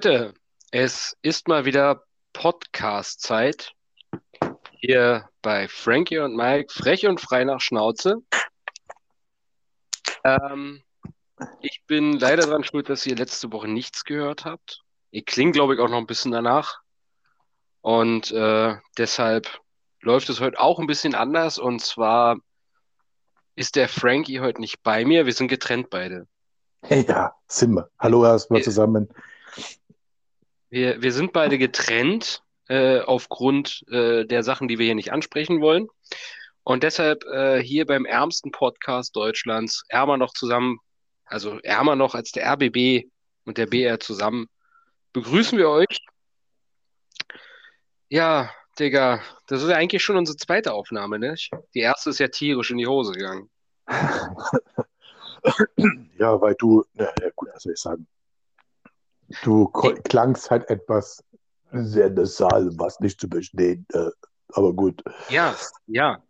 [0.00, 0.32] Leute,
[0.70, 3.72] es ist mal wieder Podcast-Zeit
[4.70, 8.22] hier bei Frankie und Mike, frech und frei nach Schnauze.
[10.22, 10.84] Ähm,
[11.60, 14.84] ich bin leider daran schuld, dass ihr letzte Woche nichts gehört habt.
[15.10, 16.80] Ihr klingt, glaube ich, auch noch ein bisschen danach.
[17.80, 19.60] Und äh, deshalb
[20.00, 21.58] läuft es heute auch ein bisschen anders.
[21.58, 22.36] Und zwar
[23.56, 25.26] ist der Frankie heute nicht bei mir.
[25.26, 26.28] Wir sind getrennt beide.
[26.88, 27.90] Ja, sind wir.
[27.98, 29.08] Hallo erstmal zusammen.
[30.70, 35.60] Wir, wir sind beide getrennt äh, aufgrund äh, der Sachen, die wir hier nicht ansprechen
[35.60, 35.88] wollen.
[36.62, 40.78] Und deshalb äh, hier beim ärmsten Podcast Deutschlands, ärmer noch zusammen,
[41.24, 43.08] also ärmer noch als der RBB
[43.46, 44.48] und der BR zusammen,
[45.14, 45.98] begrüßen wir euch.
[48.10, 51.34] Ja, Digga, das ist ja eigentlich schon unsere zweite Aufnahme, ne?
[51.74, 53.50] Die erste ist ja tierisch in die Hose gegangen.
[56.18, 58.06] ja, weil du, na ja, gut, was soll ich sagen?
[59.42, 61.22] Du klangst halt etwas
[61.70, 64.10] sehr nasal, was nicht zu verstehen, äh,
[64.52, 65.02] aber gut.
[65.28, 65.54] Ja,
[65.86, 66.22] ja.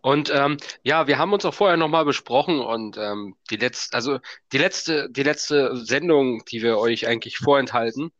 [0.00, 4.18] Und ähm, ja, wir haben uns auch vorher nochmal besprochen und ähm, die letzte, also
[4.52, 8.10] die letzte, die letzte Sendung, die wir euch eigentlich vorenthalten,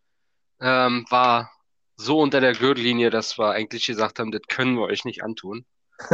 [0.61, 1.51] ähm, war
[1.97, 5.65] so unter der Gürtellinie, dass wir eigentlich gesagt haben, das können wir euch nicht antun.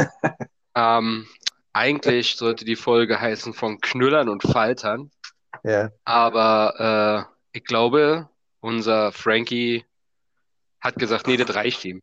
[0.74, 1.26] ähm,
[1.72, 5.10] eigentlich sollte die Folge heißen von Knüllern und Faltern.
[5.62, 5.90] Ja.
[6.04, 8.28] Aber äh, ich glaube,
[8.60, 9.84] unser Frankie
[10.80, 12.02] hat gesagt, nee, das reicht ihm.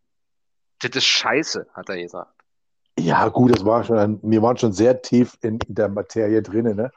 [0.80, 2.34] Das ist scheiße, hat er gesagt.
[2.98, 6.92] Ja, gut, das war schon, wir waren schon sehr tief in der Materie drin, ne?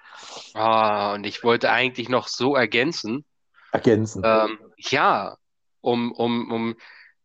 [0.55, 3.25] Ah, und ich wollte eigentlich noch so ergänzen.
[3.73, 4.23] Ergänzen.
[4.25, 5.37] Ähm, ja,
[5.81, 6.77] um, um, um,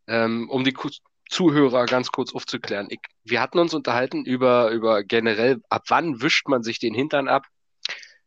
[0.07, 0.75] ähm, um die
[1.29, 2.87] Zuhörer ganz kurz aufzuklären.
[2.89, 7.27] Ich, wir hatten uns unterhalten über, über generell, ab wann wischt man sich den Hintern
[7.27, 7.45] ab?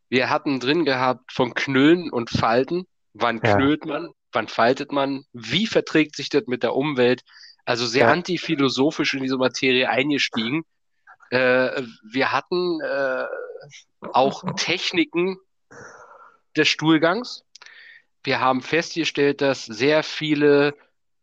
[0.08, 2.86] Wir hatten drin gehabt von Knüllen und Falten.
[3.14, 3.56] Wann ja.
[3.56, 4.12] knüllt man?
[4.32, 5.24] Wann faltet man?
[5.32, 7.22] Wie verträgt sich das mit der Umwelt?
[7.64, 8.12] Also sehr ja.
[8.12, 10.64] antiphilosophisch in diese Materie eingestiegen.
[11.30, 13.27] Äh, wir hatten äh,
[14.12, 15.39] auch Techniken
[16.56, 17.45] des Stuhlgangs.
[18.24, 20.74] Wir haben festgestellt, dass sehr viele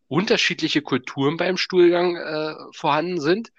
[0.08, 3.52] unterschiedliche Kulturen beim Stuhlgang äh, vorhanden sind.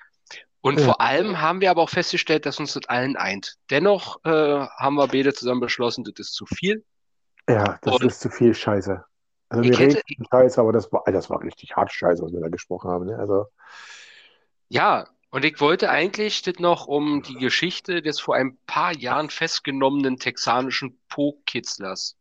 [0.60, 0.84] Und ja.
[0.84, 3.56] vor allem haben wir aber auch festgestellt, dass uns das allen eint.
[3.70, 6.84] Dennoch äh, haben wir beide zusammen beschlossen, das ist zu viel.
[7.50, 9.04] Ja, das und ist zu viel Scheiße.
[9.48, 12.40] Also wir hätte, reden Scheiße, aber das war, das war richtig hart Scheiße, was wir
[12.40, 13.06] da gesprochen haben.
[13.06, 13.18] Ne?
[13.18, 13.46] Also,
[14.68, 19.30] ja, und ich wollte eigentlich das noch um die Geschichte des vor ein paar Jahren
[19.30, 22.16] festgenommenen texanischen Po-Kitzlers.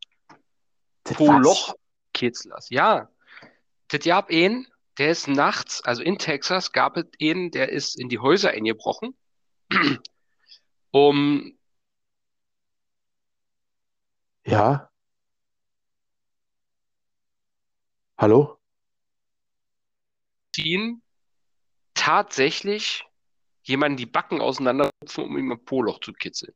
[1.04, 3.10] Po-Loch-Kitzlers, ja.
[3.90, 4.68] Das gab ihn,
[4.98, 9.16] der ist nachts, also in Texas gab es einen, der ist in die Häuser eingebrochen,
[10.92, 11.54] um
[14.46, 14.89] ja.
[18.20, 18.60] Hallo?
[20.60, 21.02] ziehen,
[21.94, 23.06] tatsächlich
[23.64, 26.54] jemanden die Backen auseinanderrupfen, um ihm ein Poloch zu kitzeln.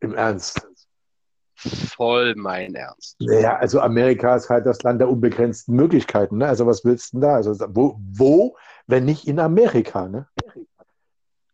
[0.00, 0.66] Im Ernst?
[1.54, 3.20] Voll mein Ernst.
[3.20, 6.38] Naja, also Amerika ist halt das Land der unbegrenzten Möglichkeiten.
[6.38, 6.48] Ne?
[6.48, 7.34] Also was willst du denn da?
[7.34, 8.56] Also wo, wo,
[8.86, 10.08] wenn nicht in Amerika?
[10.08, 10.26] Ne?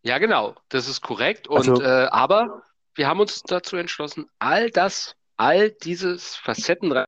[0.02, 1.48] Ja, genau, das ist korrekt.
[1.48, 2.62] Und also, äh, aber
[2.94, 7.04] wir haben uns dazu entschlossen, all das, all dieses aber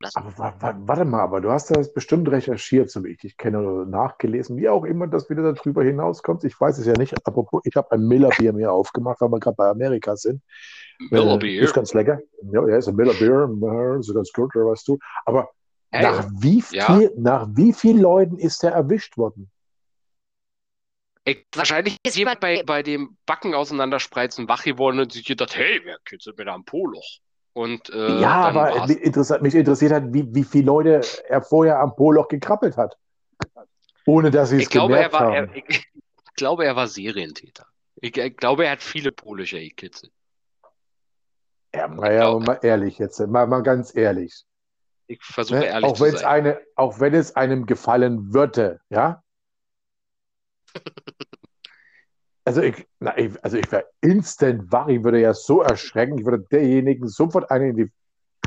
[0.00, 4.56] warte mal, aber du hast das bestimmt recherchiert, so wie ich dich kenne, oder nachgelesen,
[4.56, 6.44] wie auch immer das wieder darüber hinauskommt.
[6.44, 7.14] Ich weiß es ja nicht.
[7.26, 10.42] Apropos, ich habe ein Miller-Bier mir aufgemacht, weil wir gerade bei Amerika sind.
[11.10, 11.62] Miller-Bier?
[11.62, 12.20] Ist ganz lecker.
[12.52, 14.98] Ja, ja ist ein Miller-Bier, ist ganz gut, weißt du.
[15.24, 15.50] Aber
[15.90, 17.00] hey, nach, wie viel, ja.
[17.16, 19.50] nach wie vielen Leuten ist der erwischt worden?
[21.24, 25.80] Ich, wahrscheinlich ist jemand bei, bei dem Backen auseinanderspreizen wach geworden und sich gedacht, hey,
[25.84, 27.20] wer kitzelt mir da ein Poloch?
[27.58, 31.80] Und, äh, ja, aber mich interessiert, mich interessiert hat, wie, wie viele Leute er vorher
[31.80, 32.96] am Poloch gekrabbelt hat.
[34.06, 35.34] Ohne dass sie es gemerkt er war, haben.
[35.34, 37.66] Er, ich, ich, glaube, er war Serientäter.
[37.96, 40.12] Ich, ich glaube, er hat viele Polische gekitzelt.
[41.74, 44.44] Ja, naja, mal ehrlich jetzt, mal, mal ganz ehrlich.
[45.08, 45.66] Ich versuche ne?
[45.66, 46.24] ehrlich auch zu sein.
[46.24, 49.24] Eine, auch wenn es einem gefallen würde, ja?
[52.48, 56.24] Also ich, na, ich, also ich wäre instant wach, ich würde ja so erschrecken, ich
[56.24, 57.92] würde derjenigen sofort einen in die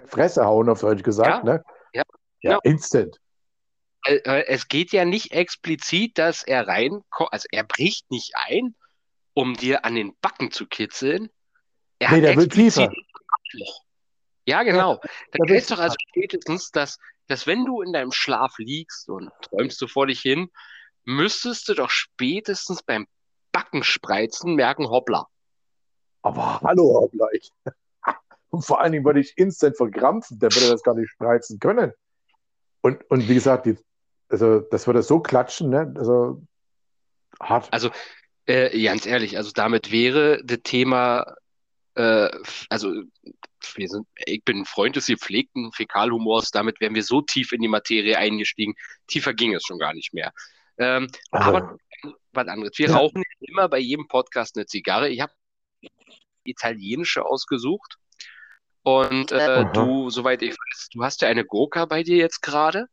[0.07, 1.45] Fresse hauen, auf Deutsch gesagt.
[1.45, 1.63] Ja, ne?
[1.93, 2.03] ja,
[2.41, 2.59] ja, ja.
[2.63, 3.21] instant.
[4.03, 8.73] Es geht ja nicht explizit, dass er reinkommt, also er bricht nicht ein,
[9.35, 11.29] um dir an den Backen zu kitzeln.
[11.99, 12.91] Er nee, der will tiefer.
[14.47, 14.93] Ja, genau.
[14.93, 16.97] Ja, da kennst doch also spätestens, dass,
[17.27, 20.49] dass wenn du in deinem Schlaf liegst und träumst du vor dich hin,
[21.03, 23.05] müsstest du doch spätestens beim
[23.51, 25.27] Backen spreizen, merken, hoppla.
[26.21, 27.27] Aber hallo, hoppla.
[27.33, 27.51] Ich,
[28.51, 31.93] Und vor allen Dingen würde ich instant verkrampfen, der würde das gar nicht spreizen können.
[32.81, 33.77] Und, und wie gesagt, die,
[34.29, 35.93] also das würde so klatschen, ne?
[35.97, 36.41] Also
[37.39, 37.69] hart.
[37.71, 37.91] Also
[38.45, 41.35] äh, ganz ehrlich, also damit wäre das Thema,
[41.95, 42.29] äh,
[42.69, 42.93] also
[43.75, 47.61] wir sind, ich bin ein Freund des gepflegten Fäkalhumors, damit wären wir so tief in
[47.61, 48.73] die Materie eingestiegen.
[49.07, 50.33] Tiefer ging es schon gar nicht mehr.
[50.77, 51.77] Ähm, aber
[52.33, 52.77] was anderes.
[52.77, 52.95] Wir ja.
[52.95, 55.09] rauchen immer bei jedem Podcast eine Zigarre.
[55.09, 55.33] Ich habe
[56.43, 57.97] italienische ausgesucht.
[58.83, 62.87] Und äh, du, soweit ich weiß, du hast ja eine Gurka bei dir jetzt gerade.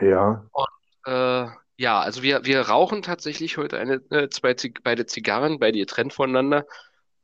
[0.00, 0.46] Ja.
[0.52, 1.46] Und äh,
[1.76, 6.14] ja, also wir, wir rauchen tatsächlich heute eine, äh, zwei Zig beide Zigarren, beide getrennt
[6.14, 6.66] voneinander.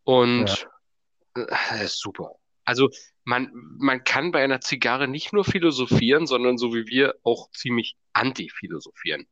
[0.04, 0.66] Und
[1.36, 1.44] ja.
[1.44, 2.32] äh, super.
[2.64, 2.90] Also
[3.24, 7.96] man, man kann bei einer Zigarre nicht nur philosophieren, sondern so wie wir auch ziemlich
[8.12, 9.26] anti-philosophieren.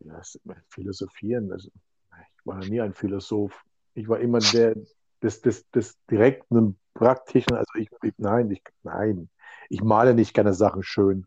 [0.00, 0.20] Ja,
[0.68, 3.64] philosophieren, das, ich war nie ein Philosoph.
[3.94, 4.74] Ich war immer der
[5.22, 9.28] des, des, des direkten, praktischen, also ich, ich, nein, ich, nein,
[9.68, 11.26] ich male nicht gerne Sachen schön.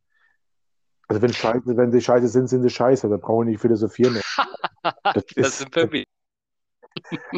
[1.08, 4.20] Also wenn Scheiße, wenn sie scheiße sind, sind sie scheiße, da brauchen wir nicht philosophieren.
[5.04, 6.06] Das, das ist, sind mich.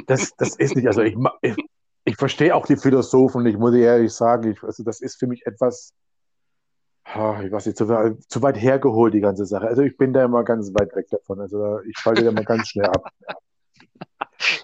[0.08, 1.56] Das, das ist nicht, also ich, ich,
[2.04, 5.46] ich verstehe auch die Philosophen, ich muss ehrlich sagen, ich, also das ist für mich
[5.46, 5.94] etwas,
[7.08, 7.86] ich weiß nicht, zu,
[8.28, 9.68] zu, weit hergeholt, die ganze Sache.
[9.68, 11.40] Also ich bin da immer ganz weit weg davon.
[11.40, 13.10] Also ich falle da immer ganz schnell ab.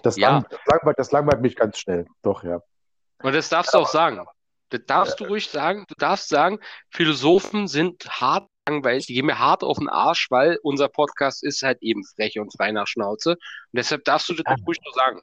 [0.02, 0.32] Das, ja.
[0.32, 2.06] lang, das, langweilt, das langweilt mich ganz schnell.
[2.22, 2.60] Doch, ja.
[3.22, 4.20] Und das darfst du auch sagen.
[4.68, 5.84] Das darfst du ruhig sagen.
[5.88, 6.58] Du darfst sagen,
[6.90, 11.62] Philosophen sind hart langweilig, die gehen mir hart auf den Arsch, weil unser Podcast ist
[11.62, 13.32] halt eben frech und frei nach Schnauze.
[13.32, 13.38] Und
[13.72, 14.56] deshalb darfst du das ja.
[14.66, 15.20] ruhig nur sagen.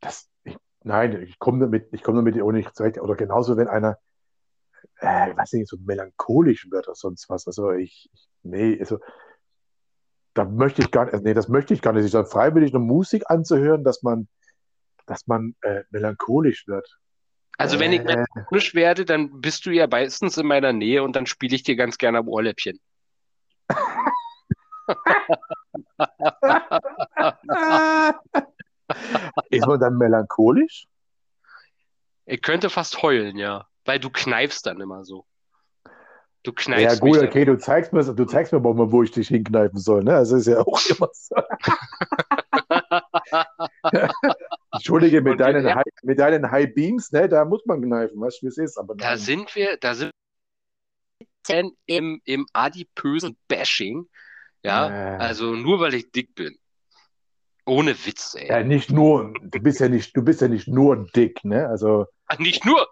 [0.00, 3.00] Das, ich, nein, ich komme damit, ich komme damit auch nicht zurecht.
[3.00, 3.98] Oder genauso, wenn einer,
[5.00, 7.46] äh, ich weiß nicht, so melancholisch wird oder sonst was.
[7.46, 8.10] Also ich,
[8.42, 8.98] nee, also
[10.34, 12.04] da möchte ich gar nicht, nee, das möchte ich gar nicht.
[12.04, 14.28] Ich sage freiwillig eine Musik anzuhören, dass man,
[15.06, 16.98] dass man äh, melancholisch wird.
[17.58, 18.04] Also wenn ich äh.
[18.04, 21.76] melancholisch werde, dann bist du ja meistens in meiner Nähe und dann spiele ich dir
[21.76, 22.78] ganz gerne am Ohrläppchen.
[29.50, 30.86] Ist man dann melancholisch?
[32.26, 33.66] Ich könnte fast heulen, ja.
[33.86, 35.24] Weil du kneifst dann immer so.
[36.42, 39.28] Du kneifst Ja, gut, okay, du zeigst mir, du zeigst mir mal, wo ich dich
[39.28, 40.14] hinkneifen soll, ne?
[40.14, 41.34] Also ist ja auch immer so.
[44.72, 48.42] Entschuldige, mit deinen, ja, High, mit deinen High Beams, ne, da muss man kneifen, weißt
[48.42, 48.78] du, wie es ist.
[48.78, 50.12] Aber da sind wir, da sind
[51.48, 54.06] wir im, im adipösen Bashing,
[54.62, 55.16] ja, äh.
[55.18, 56.56] also nur weil ich dick bin.
[57.64, 58.48] Ohne Witz, ey.
[58.48, 61.68] Ja, nicht nur, du bist ja nicht, du bist ja nicht nur dick, ne?
[61.68, 62.06] Also.
[62.38, 62.86] Nicht nur,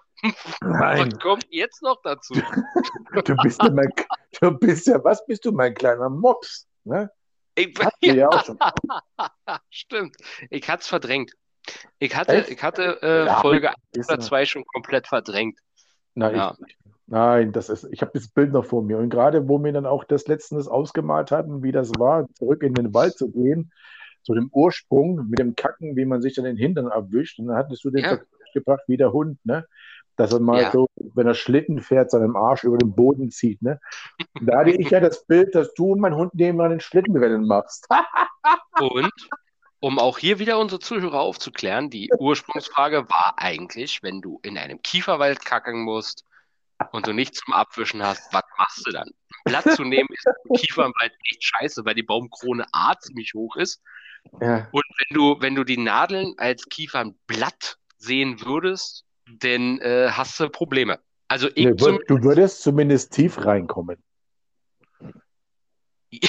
[0.61, 1.12] Nein.
[1.12, 2.34] Was kommt jetzt noch dazu?
[3.25, 3.93] Du bist ja, mein,
[4.40, 6.66] du bist ja, was bist du, mein kleiner Mops?
[6.84, 7.11] Ne?
[7.55, 8.14] Ich, ja.
[8.14, 8.58] ja auch schon.
[9.70, 10.16] Stimmt.
[10.50, 11.32] Ich hatte es verdrängt.
[11.99, 15.58] Ich hatte, ich hatte äh, ja, Folge 1 oder 2 schon komplett verdrängt.
[16.14, 16.56] Nein, ja.
[16.66, 16.76] ich,
[17.06, 18.99] nein das ist, ich habe das Bild noch vor mir.
[18.99, 22.75] Und gerade, wo wir dann auch das letztens ausgemalt hatten, wie das war, zurück in
[22.75, 23.72] den Wald zu gehen,
[24.22, 27.38] zu dem Ursprung mit dem Kacken, wie man sich dann den Hintern abwischt.
[27.38, 28.19] Und dann hattest du den ja.
[28.52, 29.66] gebracht wie der Hund, ne?
[30.16, 30.70] Dass er mal ja.
[30.70, 33.61] so, wenn er Schlitten fährt, seinen Arsch über den Boden zieht.
[33.62, 33.81] Ne?
[34.40, 37.88] Da hatte ich ja das Bild, dass du und mein Hund nebenan den Schlittenrennen machst.
[38.81, 39.12] und
[39.81, 44.81] um auch hier wieder unsere Zuhörer aufzuklären, die Ursprungsfrage war eigentlich, wenn du in einem
[44.82, 46.25] Kieferwald kacken musst
[46.93, 49.11] und du nichts zum Abwischen hast, was machst du dann?
[49.44, 53.83] Blatt zu nehmen ist im Kieferwald echt scheiße, weil die Baumkrone A ziemlich hoch ist.
[54.40, 54.68] Ja.
[54.73, 60.49] Und wenn du, wenn du die Nadeln als Kiefernblatt sehen würdest, dann äh, hast du
[60.49, 60.99] Probleme.
[61.28, 64.02] Also ich nee, du würdest zumindest tief reinkommen.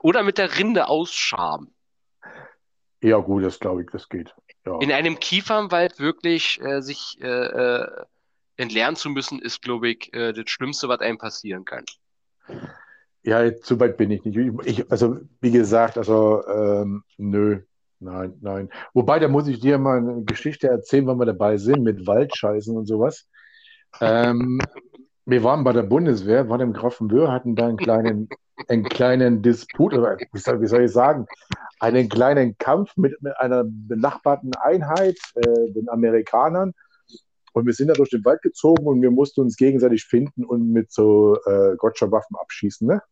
[0.00, 1.74] Oder mit der Rinde ausschaben.
[3.02, 4.34] Ja, gut, das glaube ich, das geht.
[4.66, 4.78] Ja.
[4.80, 7.88] In einem Kiefernwald wirklich äh, sich äh, äh,
[8.56, 11.84] entlernen zu müssen, ist, glaube ich, äh, das Schlimmste, was einem passieren kann.
[13.22, 14.36] Ja, zu weit bin ich nicht.
[14.64, 17.62] Ich, also, wie gesagt, also, ähm, nö,
[18.00, 18.70] Nein, nein.
[18.94, 22.74] Wobei, da muss ich dir mal eine Geschichte erzählen, wenn wir dabei sind, mit Waldscheißen
[22.74, 23.26] und sowas.
[24.00, 24.58] Ähm,
[25.26, 28.28] wir waren bei der Bundeswehr, waren im Grafenwöhr, hatten da einen kleinen,
[28.68, 31.26] einen kleinen Disput, oder wie soll, wie soll ich sagen,
[31.78, 36.72] einen kleinen Kampf mit, mit einer benachbarten Einheit, äh, den Amerikanern.
[37.52, 40.72] Und wir sind da durch den Wald gezogen und wir mussten uns gegenseitig finden und
[40.72, 42.86] mit so äh, Gotcha-Waffen abschießen.
[42.86, 43.02] Ne?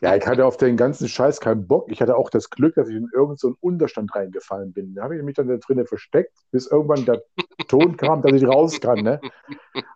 [0.00, 1.90] Ja, ich hatte auf den ganzen Scheiß keinen Bock.
[1.90, 4.94] Ich hatte auch das Glück, dass ich in irgendeinen so Unterstand reingefallen bin.
[4.94, 7.22] Da habe ich mich dann da drinnen versteckt, bis irgendwann der
[7.68, 9.00] Ton kam, dass ich raus kann.
[9.00, 9.20] Ne?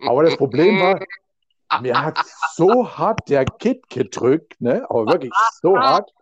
[0.06, 1.00] Aber das Problem war,
[1.80, 2.18] mir hat
[2.54, 4.88] so hart der Kit gedrückt, ne?
[4.88, 6.12] aber wirklich so hart.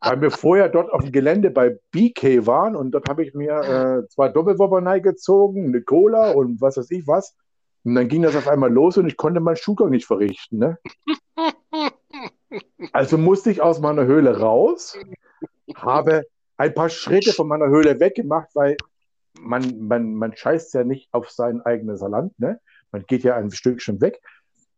[0.00, 4.04] weil wir vorher dort auf dem Gelände bei BK waren und dort habe ich mir
[4.04, 7.34] äh, zwei Doppelwobber gezogen, eine Cola und was weiß ich was.
[7.84, 10.58] Und dann ging das auf einmal los und ich konnte meinen Schuhgang nicht verrichten.
[10.58, 10.78] Ne?
[12.92, 14.96] Also musste ich aus meiner Höhle raus,
[15.74, 16.24] habe
[16.56, 18.76] ein paar Schritte von meiner Höhle weggemacht, weil
[19.40, 22.38] man, man, man scheißt ja nicht auf sein eigenes Land.
[22.38, 22.60] Ne?
[22.90, 24.20] Man geht ja ein Stückchen weg.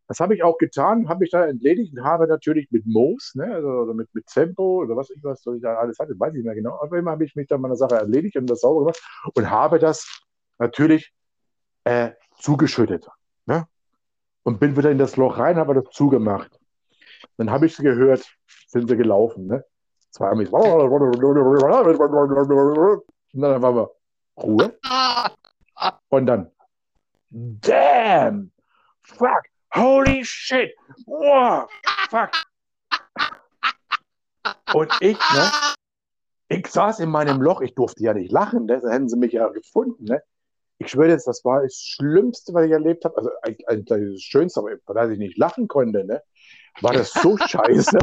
[0.09, 3.55] Das habe ich auch getan, habe mich da entledigt und habe natürlich mit Moos, ne,
[3.55, 6.39] also mit, mit Tempo oder was ich was soll ich da alles hatte, weiß ich
[6.39, 6.81] nicht mehr genau.
[6.83, 9.00] Aber immer habe ich mich dann meiner Sache erledigt und das sauber gemacht
[9.35, 10.25] und habe das
[10.59, 11.15] natürlich
[11.85, 12.11] äh,
[12.41, 13.07] zugeschüttet.
[13.47, 13.69] Ne?
[14.43, 16.60] Und bin wieder in das Loch rein, habe das zugemacht.
[17.40, 18.23] Dann habe ich sie gehört,
[18.66, 19.47] sind sie gelaufen.
[19.47, 19.64] Ne?
[20.11, 20.52] Zwei haben mich.
[20.52, 20.62] Und
[23.40, 23.90] dann waren wir
[24.37, 24.78] Ruhe.
[26.11, 26.50] Und dann,
[27.30, 28.52] damn,
[29.00, 29.42] fuck,
[29.75, 30.75] holy shit,
[31.06, 31.66] wow,
[32.11, 32.30] fuck.
[34.75, 35.50] Und ich, ne,
[36.49, 39.32] ich saß in meinem Loch, ich durfte ja nicht lachen, ne, da hätten sie mich
[39.32, 40.23] ja gefunden, ne.
[40.76, 43.16] Ich schwöre jetzt, das war das Schlimmste, was ich erlebt habe.
[43.16, 46.23] Also eigentlich das Schönste, aber dass ich nicht lachen konnte, ne?
[46.81, 47.99] War das so scheiße.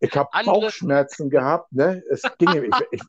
[0.00, 2.02] Ich habe Bauchschmerzen gehabt, ne?
[2.10, 3.02] Es ging ich, ich,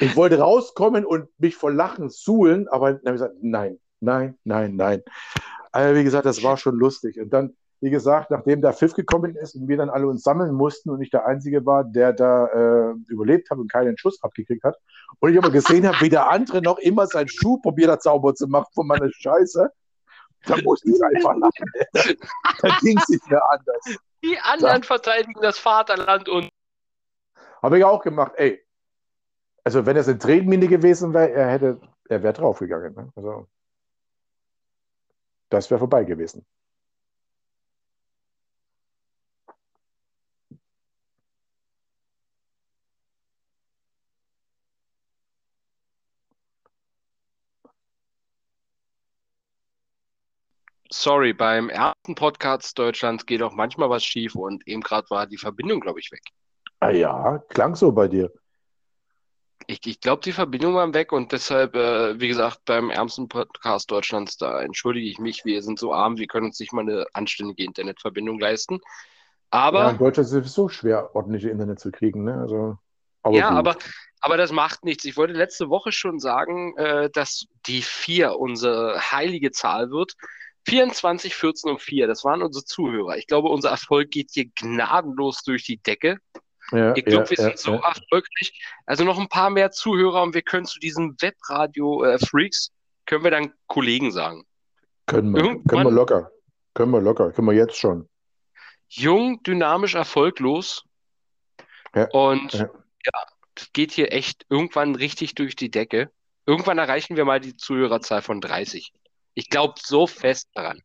[0.00, 4.36] ich, wollte rauskommen und mich vor Lachen suhlen, aber dann habe ich gesagt, nein, nein,
[4.44, 5.02] nein, nein.
[5.72, 7.20] Also wie gesagt, das war schon lustig.
[7.20, 10.54] Und dann, wie gesagt, nachdem der Pfiff gekommen ist und wir dann alle uns sammeln
[10.54, 14.64] mussten und ich der Einzige war, der da äh, überlebt hat und keinen Schuss abgekriegt
[14.64, 14.76] hat,
[15.20, 18.34] und ich aber gesehen habe, wie der andere noch immer seinen Schuh probiert hat, sauber
[18.34, 19.70] zu machen von meiner Scheiße,
[20.46, 21.70] da musste ich einfach lachen.
[22.62, 23.98] da ging es nicht mehr anders.
[24.24, 24.86] Die anderen da.
[24.86, 26.48] verteidigen das Vaterland und.
[27.62, 28.64] Habe ich auch gemacht, ey.
[29.64, 32.94] Also, wenn es eine Tretmine gewesen wäre, er hätte, er wäre draufgegangen.
[32.94, 33.12] Ne?
[33.16, 33.48] Also,
[35.48, 36.44] das wäre vorbei gewesen.
[50.90, 55.38] Sorry, beim ersten Podcast Deutschlands geht auch manchmal was schief und eben gerade war die
[55.38, 56.22] Verbindung, glaube ich, weg.
[56.80, 58.30] Ah ja, klang so bei dir.
[59.66, 63.90] Ich, ich glaube, die Verbindung war weg und deshalb, äh, wie gesagt, beim ärmsten Podcast
[63.90, 67.06] Deutschlands, da entschuldige ich mich, wir sind so arm, wir können uns nicht mal eine
[67.14, 68.80] anständige Internetverbindung leisten.
[69.50, 69.80] Aber.
[69.80, 72.38] Ja, in Deutschland ist es so schwer, ordentliche Internet zu kriegen, ne?
[72.38, 72.78] Also,
[73.22, 73.76] aber ja, aber,
[74.20, 75.04] aber das macht nichts.
[75.04, 80.14] Ich wollte letzte Woche schon sagen, äh, dass die 4 unsere heilige Zahl wird.
[80.66, 83.16] 24, 14 und 4, das waren unsere Zuhörer.
[83.16, 86.18] Ich glaube, unser Erfolg geht hier gnadenlos durch die Decke.
[86.72, 88.60] Ja, ich glaube, ja, wir sind ja, so erfolgreich.
[88.84, 92.72] Also noch ein paar mehr Zuhörer und wir können zu diesen Webradio-Freaks, äh,
[93.06, 94.44] können wir dann Kollegen sagen.
[95.06, 96.32] Können wir, können wir locker.
[96.74, 97.30] Können wir locker.
[97.30, 98.08] Können wir jetzt schon.
[98.88, 100.84] Jung, dynamisch, erfolglos.
[102.10, 102.68] und ja,
[103.54, 106.10] das geht hier echt irgendwann richtig durch die Decke.
[106.44, 108.92] Irgendwann erreichen wir mal die Zuhörerzahl von 30.
[109.36, 110.80] Ich glaube so fest daran.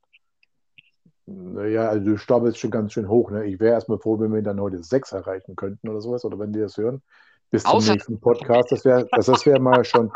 [1.26, 3.32] Naja, also du stapelst schon ganz schön hoch.
[3.32, 3.46] Ne?
[3.46, 6.52] Ich wäre erstmal froh, wenn wir dann heute sechs erreichen könnten oder sowas, oder wenn
[6.52, 7.02] die das hören.
[7.50, 8.72] Bis zum Außer nächsten Podcast.
[8.72, 10.12] Das wäre das, das wär mal schon.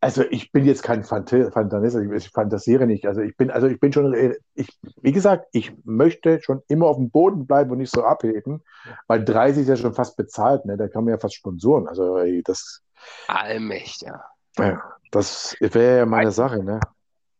[0.00, 3.06] Also ich bin jetzt kein Fantasist, ich fantasiere nicht.
[3.06, 4.14] Also ich bin, also ich bin schon,
[4.54, 4.68] ich,
[5.00, 8.62] wie gesagt, ich möchte schon immer auf dem Boden bleiben und nicht so abheben,
[9.08, 10.76] weil 30 ist ja schon fast bezahlt, ne?
[10.76, 11.88] Da kann man ja fast Sponsoren.
[11.88, 12.82] Also das.
[13.26, 14.22] Allmächtig, ja.
[14.58, 16.80] Ja, das wäre ja meine Sache, ne?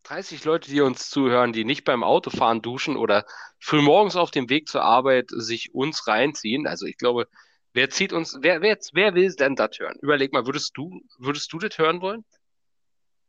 [0.05, 3.25] 30 Leute, die uns zuhören, die nicht beim Autofahren duschen oder
[3.59, 6.67] frühmorgens auf dem Weg zur Arbeit sich uns reinziehen.
[6.67, 7.27] Also ich glaube,
[7.73, 9.97] wer zieht uns, wer, wer, wer will denn das hören?
[10.03, 12.25] Überleg mal, würdest du, würdest du das hören wollen?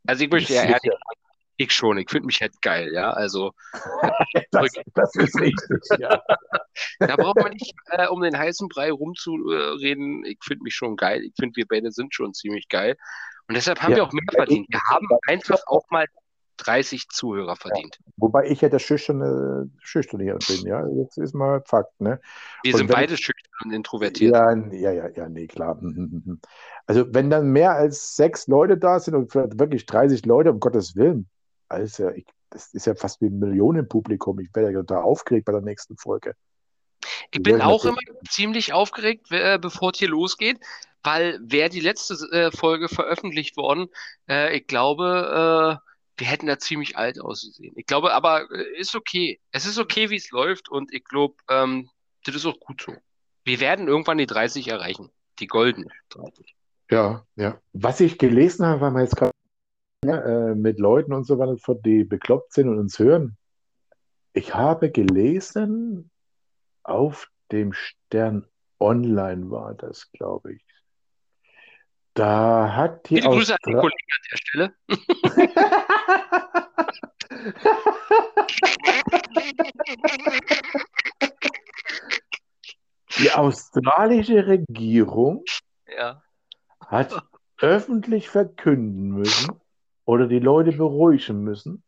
[0.06, 0.92] Also ich möchte ja ehrlich
[1.56, 3.10] ich schon, ich finde mich halt geil, ja.
[3.10, 3.52] Also
[4.50, 6.22] das, das, ist richtig, ja.
[6.98, 10.24] da braucht man nicht äh, um den heißen Brei rumzureden.
[10.24, 11.22] Ich finde mich schon geil.
[11.22, 12.96] Ich finde, wir beide sind schon ziemlich geil.
[13.48, 13.98] Und deshalb haben ja.
[13.98, 14.66] wir auch mehr verdient.
[14.68, 16.06] Wir haben einfach auch mal
[16.58, 17.98] 30 Zuhörer verdient.
[18.04, 18.12] Ja.
[18.16, 20.86] Wobei ich ja der schüchterne, schüchterne hier bin, ja.
[20.88, 22.20] Jetzt ist mal Fakt, ne?
[22.62, 24.34] Wir und sind beide ich, schüchtern und introvertiert.
[24.34, 25.80] Ja, ja, ja, ja, nee, klar.
[26.86, 30.96] Also wenn dann mehr als sechs Leute da sind und wirklich 30 Leute, um Gottes
[30.96, 31.28] Willen,
[31.68, 34.38] also ich, das ist ja fast wie ein Millionenpublikum.
[34.40, 36.34] Ich werde ja da aufgeregt bei der nächsten Folge.
[37.32, 40.58] Ich bin auch immer ziemlich aufgeregt, äh, bevor es hier losgeht,
[41.02, 43.88] weil wäre die letzte äh, Folge veröffentlicht worden,
[44.28, 45.86] äh, ich glaube, äh,
[46.18, 47.74] wir hätten da ziemlich alt ausgesehen.
[47.76, 49.40] Ich glaube, aber äh, ist okay.
[49.52, 51.90] Es ist okay, wie es läuft und ich glaube, ähm,
[52.24, 52.94] das ist auch gut so.
[53.44, 55.10] Wir werden irgendwann die 30 erreichen.
[55.38, 56.56] Die goldene 30.
[56.90, 57.60] Ja, ja.
[57.72, 59.32] Was ich gelesen habe, weil wir jetzt gerade
[60.04, 63.36] ja, äh, mit Leuten und so weiter, die bekloppt sind und uns hören.
[64.32, 66.10] Ich habe gelesen,
[66.88, 68.46] auf dem Stern
[68.78, 70.64] online war das, glaube ich.
[72.14, 74.74] Da hat die Viele Grüße an Austra Kollegen an der Stelle.
[83.18, 85.44] Die australische Regierung
[85.86, 86.22] Ja.
[86.80, 87.14] hat
[87.58, 89.60] öffentlich verkünden müssen
[90.04, 91.82] oder die Leute beruhigen müssen,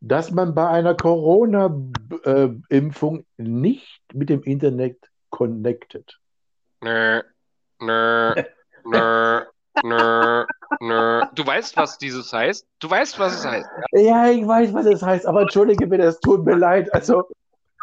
[0.00, 4.96] dass man bei einer Corona-Impfung nicht mit dem Internet
[5.28, 6.18] connected.
[6.80, 7.20] Nö,
[7.80, 8.34] nö,
[8.84, 9.44] nö,
[9.82, 10.44] nö,
[10.80, 11.22] nö.
[11.34, 12.66] Du weißt, was dieses heißt?
[12.78, 13.68] Du weißt, was es heißt.
[13.92, 14.00] Ja?
[14.00, 16.90] Ja, ich weiß, was es heißt, aber entschuldige bitte, es tut mir leid.
[16.94, 17.28] Also,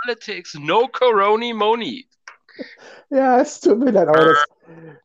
[0.03, 2.09] Politics, no Coroni Moni.
[3.09, 4.43] ja, es tut mir leid, aber das,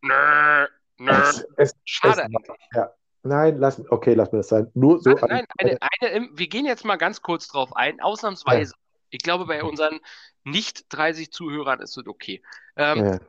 [0.00, 0.66] Nö,
[0.98, 1.12] nö.
[1.12, 2.22] es, es, Schade.
[2.22, 2.28] es
[2.74, 2.90] ja.
[3.24, 4.70] Nein, lass, okay, lass mir das sein.
[4.74, 5.10] Nur so.
[5.10, 8.74] Nein, nein, eine, eine, wir gehen jetzt mal ganz kurz drauf ein, ausnahmsweise.
[9.10, 10.00] Ich glaube, bei unseren
[10.42, 12.42] nicht 30 Zuhörern ist es okay.
[12.76, 13.20] Ähm, ja.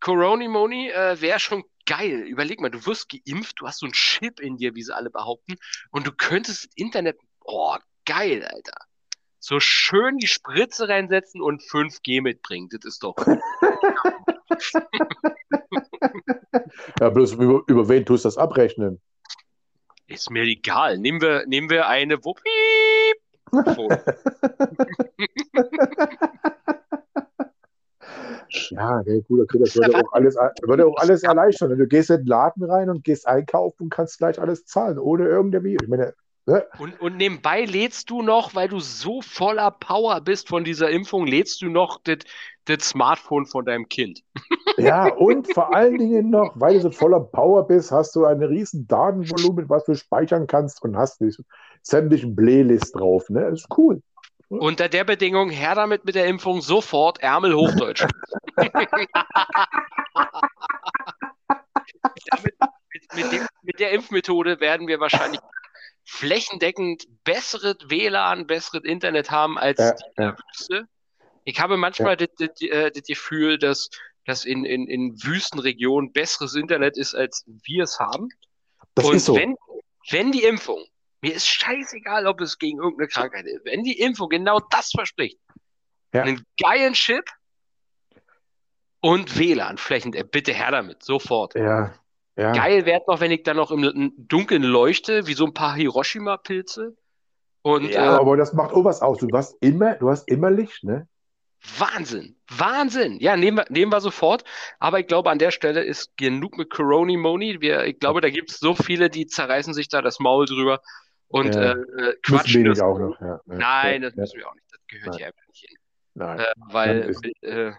[0.00, 2.24] Coroni Moni äh, wäre schon geil.
[2.26, 5.10] Überleg mal, du wirst geimpft, du hast so einen Chip in dir, wie sie alle
[5.10, 5.54] behaupten,
[5.90, 7.18] und du könntest das Internet.
[7.40, 8.76] Oh, geil, Alter.
[9.38, 12.68] So schön die Spritze reinsetzen und 5G mitbringen.
[12.70, 13.16] Das ist doch.
[17.00, 19.00] ja, bloß über, über wen tust du das abrechnen?
[20.08, 20.98] Ist mir egal.
[20.98, 22.40] Nehmen wir, nehmen wir eine Wupp.
[28.70, 31.76] Ja, nee, gut, okay, das würde auch alles, würde auch alles erleichtern.
[31.76, 35.26] Du gehst in den Laden rein und gehst einkaufen und kannst gleich alles zahlen, ohne
[35.26, 35.76] irgendwie.
[35.80, 36.14] Ich meine,
[36.46, 36.66] ne?
[36.78, 41.26] Und, und nebenbei lädst du noch, weil du so voller Power bist von dieser Impfung,
[41.26, 42.18] lädst du noch das
[42.68, 44.22] das Smartphone von deinem Kind.
[44.76, 48.42] Ja, und vor allen Dingen noch, weil du so voller Power bist, hast du ein
[48.42, 51.34] riesen Datenvolumen, was du speichern kannst und hast die
[51.82, 53.28] sämtlichen Playlists drauf.
[53.28, 53.50] Ne?
[53.50, 54.02] Das ist cool.
[54.48, 58.06] Unter der Bedingung, her damit mit der Impfung, sofort Ärmel hochdeutsch.
[58.56, 58.88] damit,
[62.92, 65.40] mit, mit, dem, mit der Impfmethode werden wir wahrscheinlich
[66.04, 70.32] flächendeckend besseres WLAN, besseres Internet haben als Ja, die in der.
[70.32, 70.88] Wüste.
[71.48, 73.88] Ich habe manchmal das, das, äh, das Gefühl, dass,
[74.26, 78.28] dass in, in, in Wüstenregionen besseres Internet ist, als wir es haben.
[78.94, 79.34] Das Und ist so.
[79.34, 79.56] wenn,
[80.10, 80.84] wenn die Impfung,
[81.22, 85.38] mir ist scheißegal, ob es gegen irgendeine Krankheit ist, wenn die Impfung genau das verspricht,
[86.12, 86.24] Ja.
[86.24, 87.24] einen geilen Chip
[89.00, 91.54] und WLAN flächendeckend, bitte her damit, sofort.
[91.54, 91.94] Ja,
[92.36, 92.52] ja.
[92.52, 96.94] Geil wäre noch, wenn ich dann noch im Dunkeln leuchte, wie so ein paar Hiroshima-Pilze.
[97.62, 99.16] Und Ja, äh, aber das macht auch was aus.
[99.16, 101.08] Du hast immer, du hast immer Licht, ne?
[101.78, 103.18] Wahnsinn, Wahnsinn.
[103.20, 104.44] Ja, nehmen wir, nehmen wir sofort.
[104.78, 107.60] Aber ich glaube, an der Stelle ist genug mit Coroni Moni.
[107.60, 110.80] Wir, ich glaube, da gibt es so viele, die zerreißen sich da das Maul drüber
[111.28, 111.72] und Ja.
[111.72, 112.80] äh, äh, quatschen das.
[112.80, 113.20] auch noch.
[113.20, 114.66] Ja, Nein, ja, das müssen wir auch nicht.
[114.70, 115.16] Das gehört Nein.
[115.18, 115.76] hier einfach nicht hin.
[116.14, 116.38] Nein.
[116.40, 117.72] Äh, weil äh,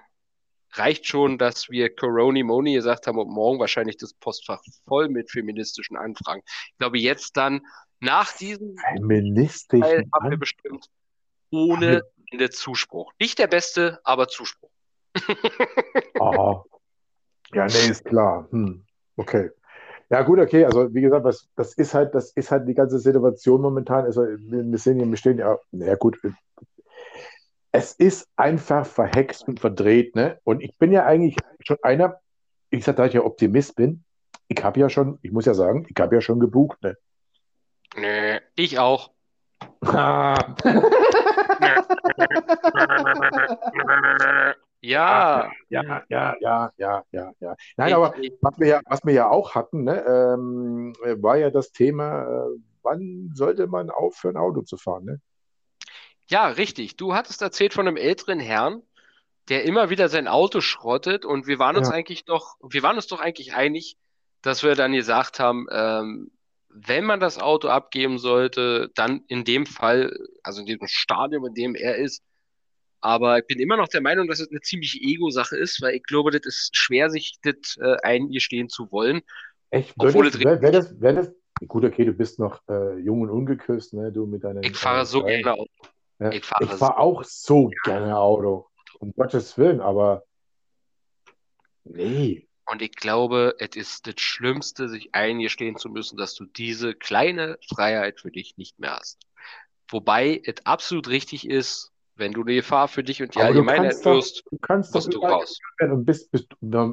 [0.73, 5.31] reicht schon, dass wir Coroni Moni gesagt haben und morgen wahrscheinlich das Postfach voll mit
[5.31, 6.41] feministischen Anfragen.
[6.71, 7.61] Ich glaube, jetzt dann
[8.01, 10.85] nach diesem Teil Feministischen haben wir bestimmt
[11.51, 13.11] ohne Ende Zuspruch.
[13.19, 14.69] Nicht der beste, aber Zuspruch.
[16.19, 16.63] Aha.
[17.53, 18.47] Ja, nee, ist klar.
[18.51, 18.85] Hm.
[19.15, 19.49] Okay.
[20.09, 20.65] Ja, gut, okay.
[20.65, 24.05] Also, wie gesagt, was, das ist halt, das ist halt die ganze Situation momentan.
[24.05, 26.19] Also, wir, sehen hier, wir stehen ja, naja, gut.
[27.71, 30.39] Es ist einfach verhext und verdreht, ne?
[30.43, 32.19] Und ich bin ja eigentlich schon einer,
[32.71, 34.03] ich sag, da ich ja Optimist bin,
[34.47, 36.97] ich habe ja schon, ich muss ja sagen, ich habe ja schon gebucht, ne?
[37.95, 39.11] Nö, ich auch.
[39.81, 40.55] Ah.
[44.89, 47.56] Ja, Ja, ja, ja, ja, ja, ja.
[47.78, 51.71] Nein, aber Was wir ja, was wir ja auch hatten, ne, ähm, war ja das
[51.71, 55.21] Thema, äh, wann sollte man aufhören, Auto zu fahren, ne?
[56.30, 56.95] ja, richtig.
[56.95, 58.84] Du hattest erzählt von einem älteren Herrn,
[59.49, 61.95] der immer wieder sein Auto schrottet und wir waren uns Ja.
[61.95, 63.97] eigentlich doch, wir waren uns doch eigentlich einig,
[64.41, 66.32] dass wir dann gesagt haben, ähm,
[66.69, 71.54] wenn man das Auto abgeben sollte, dann in dem Fall, also in diesem Stadium, in
[71.56, 72.23] dem er ist.
[73.01, 76.03] Aber ich bin immer noch der Meinung, dass es eine ziemliche Ego-Sache ist, weil ich
[76.03, 79.21] glaube, das ist schwer, sich das äh, eingestehen zu wollen.
[79.69, 81.31] Echt, Obwohl es wär, wär das, wär das,
[81.67, 85.03] gut, okay, du bist noch äh, jung und ungeküsst, ne, du mit deinen Ich fahre
[85.03, 85.43] äh, so Steuern.
[85.43, 85.71] gerne Auto.
[86.19, 88.67] Ja, ich fahre ich fahre auch so gerne Auto,
[88.99, 90.23] um Gottes Willen, aber
[91.85, 96.93] nee, Und ich glaube, es ist das Schlimmste, sich eingestehen zu müssen, dass du diese
[96.93, 99.19] kleine Freiheit für dich nicht mehr hast.
[99.89, 104.03] Wobei es absolut richtig ist, wenn du eine Gefahr für dich und die aber Allgemeinheit
[104.05, 105.58] wirst, du kannst musst du raus.
[105.79, 106.47] und bis, bis,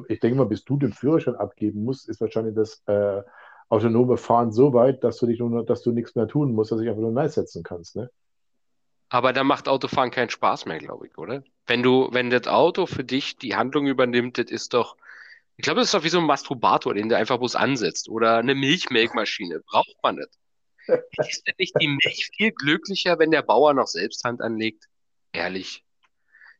[0.07, 3.21] ich denke mal, bis du den Führerschein abgeben musst, ist wahrscheinlich das äh,
[3.69, 6.77] autonome Fahren so weit, dass du dich nur, dass du nichts mehr tun musst, dass
[6.77, 8.09] du dich einfach nur nice setzen kannst, ne?
[9.09, 11.43] Aber dann macht Autofahren keinen Spaß mehr, glaube ich, oder?
[11.65, 14.97] Wenn du, wenn das Auto für dich die Handlung übernimmt, das ist doch,
[15.55, 18.09] ich glaube, das ist doch wie so ein Masturbator, den du einfach bloß ansetzt.
[18.09, 19.61] Oder eine Milchmelkmaschine.
[19.61, 20.29] Braucht man nicht.
[21.29, 24.87] Ist denn nicht die Milch viel glücklicher, wenn der Bauer noch selbst Hand anlegt?
[25.33, 25.83] Ehrlich.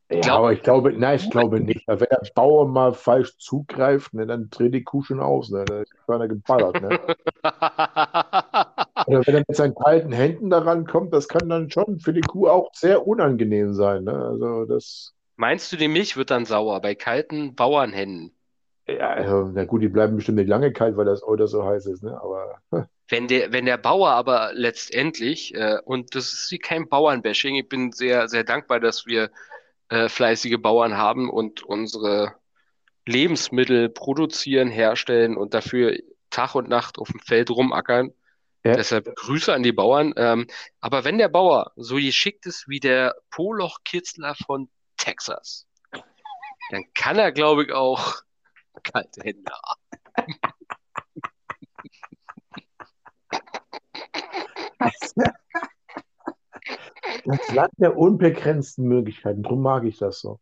[0.10, 1.86] Ja, glaub, aber ich glaube, nein, ich glaube nicht.
[1.86, 5.50] Wenn der Bauer mal falsch zugreift, ne, dann dreht die Kuh schon aus.
[5.50, 5.66] Ne?
[5.66, 6.82] Da wird er geballert.
[6.82, 7.00] Ne?
[9.06, 12.22] Oder wenn er mit seinen kalten Händen daran kommt, das kann dann schon für die
[12.22, 14.06] Kuh auch sehr unangenehm sein.
[14.06, 14.14] Ne?
[14.14, 15.14] Also das.
[15.36, 18.37] Meinst du, die Milch wird dann sauer bei kalten Bauernhänden?
[18.88, 21.86] Ja, also, na gut, die bleiben bestimmt nicht lange kalt, weil das Euter so heiß
[21.88, 22.20] ist, ne?
[22.22, 22.62] Aber.
[23.10, 27.70] Wenn der, wenn der Bauer aber letztendlich, äh, und das ist wie kein Bauernbashing, ich
[27.70, 29.30] bin sehr, sehr dankbar, dass wir
[29.90, 32.34] äh, fleißige Bauern haben und unsere
[33.06, 35.98] Lebensmittel produzieren, herstellen und dafür
[36.30, 38.12] Tag und Nacht auf dem Feld rumackern.
[38.66, 38.76] Ja.
[38.76, 40.14] Deshalb Grüße an die Bauern.
[40.18, 40.48] Ähm,
[40.82, 45.66] aber wenn der Bauer so geschickt ist wie der Poloch-Kitzler von Texas,
[46.72, 48.16] dann kann er, glaube ich, auch
[48.84, 49.52] kalte Hände.
[57.26, 60.40] Das Land der unbegrenzten Möglichkeiten, darum mag ich das so.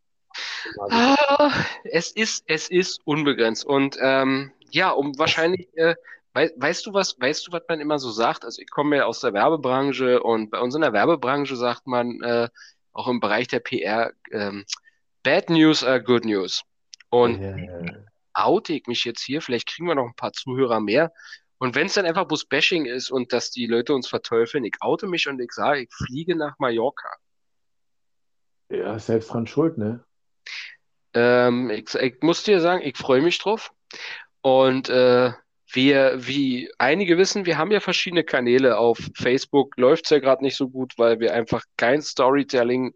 [0.89, 1.51] Ah,
[1.83, 3.65] es ist, es ist unbegrenzt.
[3.65, 5.95] Und ähm, ja, um wahrscheinlich, äh,
[6.33, 8.43] wei weißt du was, weißt du, was man immer so sagt?
[8.45, 12.21] Also ich komme ja aus der Werbebranche und bei uns in der Werbebranche sagt man
[12.21, 12.49] äh,
[12.93, 14.65] auch im Bereich der PR, ähm,
[15.23, 16.63] Bad News are good news.
[17.09, 18.05] Und yeah.
[18.35, 21.11] Oute ich mich jetzt hier, vielleicht kriegen wir noch ein paar Zuhörer mehr.
[21.57, 24.75] Und wenn es dann einfach bloß Bashing ist und dass die Leute uns verteufeln, ich
[24.81, 27.09] oute mich und ich sage, ich fliege nach Mallorca.
[28.69, 30.03] Ja, selbst dran schuld, ne?
[31.13, 33.71] Ähm, ich, ich, muss dir sagen, ich freue mich drauf.
[34.41, 35.31] Und äh,
[35.71, 38.77] wir, wie einige wissen, wir haben ja verschiedene Kanäle.
[38.77, 42.93] Auf Facebook läuft es ja gerade nicht so gut, weil wir einfach kein Storytelling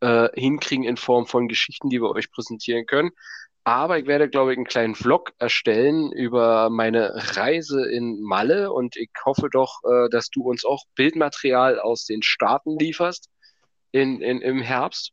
[0.00, 3.10] äh, hinkriegen in Form von Geschichten, die wir euch präsentieren können.
[3.68, 8.96] Aber ich werde, glaube ich, einen kleinen Vlog erstellen über meine Reise in Malle und
[8.96, 13.28] ich hoffe doch, äh, dass du uns auch Bildmaterial aus den Staaten lieferst
[13.92, 15.12] in, in, im Herbst.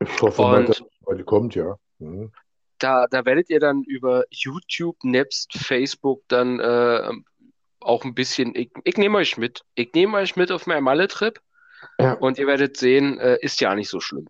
[0.00, 1.76] Ich hoffe und mal, dass heute kommt, ja.
[1.98, 2.32] Mhm.
[2.78, 7.10] Da, da werdet ihr dann über YouTube, nebst Facebook dann äh,
[7.80, 9.60] auch ein bisschen, ich, ich nehme euch mit.
[9.74, 11.38] Ich nehme euch mit auf meinen Malle-Trip
[11.98, 12.14] ja.
[12.14, 14.26] und ihr werdet sehen, äh, ist ja nicht so schlimm.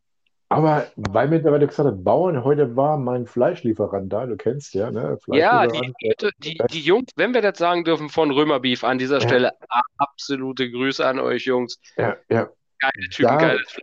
[0.55, 4.91] Aber weil mir mittlerweile gesagt hat, Bauern, heute war mein Fleischlieferant da, du kennst ja,
[4.91, 5.19] ne?
[5.27, 5.93] Ja, die,
[6.39, 9.29] die, die, Jungs, wenn wir das sagen dürfen, von Römerbeef an dieser ja.
[9.29, 9.53] Stelle,
[9.99, 11.81] absolute Grüße an euch Jungs.
[11.97, 12.49] Ja, ja.
[12.79, 13.81] Geile Typen, da, geiles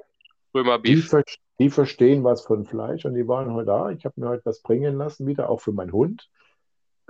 [0.54, 1.10] Römerbeef.
[1.10, 1.24] Die,
[1.60, 3.90] die verstehen was von Fleisch und die waren heute da.
[3.90, 6.30] Ich habe mir heute was bringen lassen, wieder auch für meinen Hund.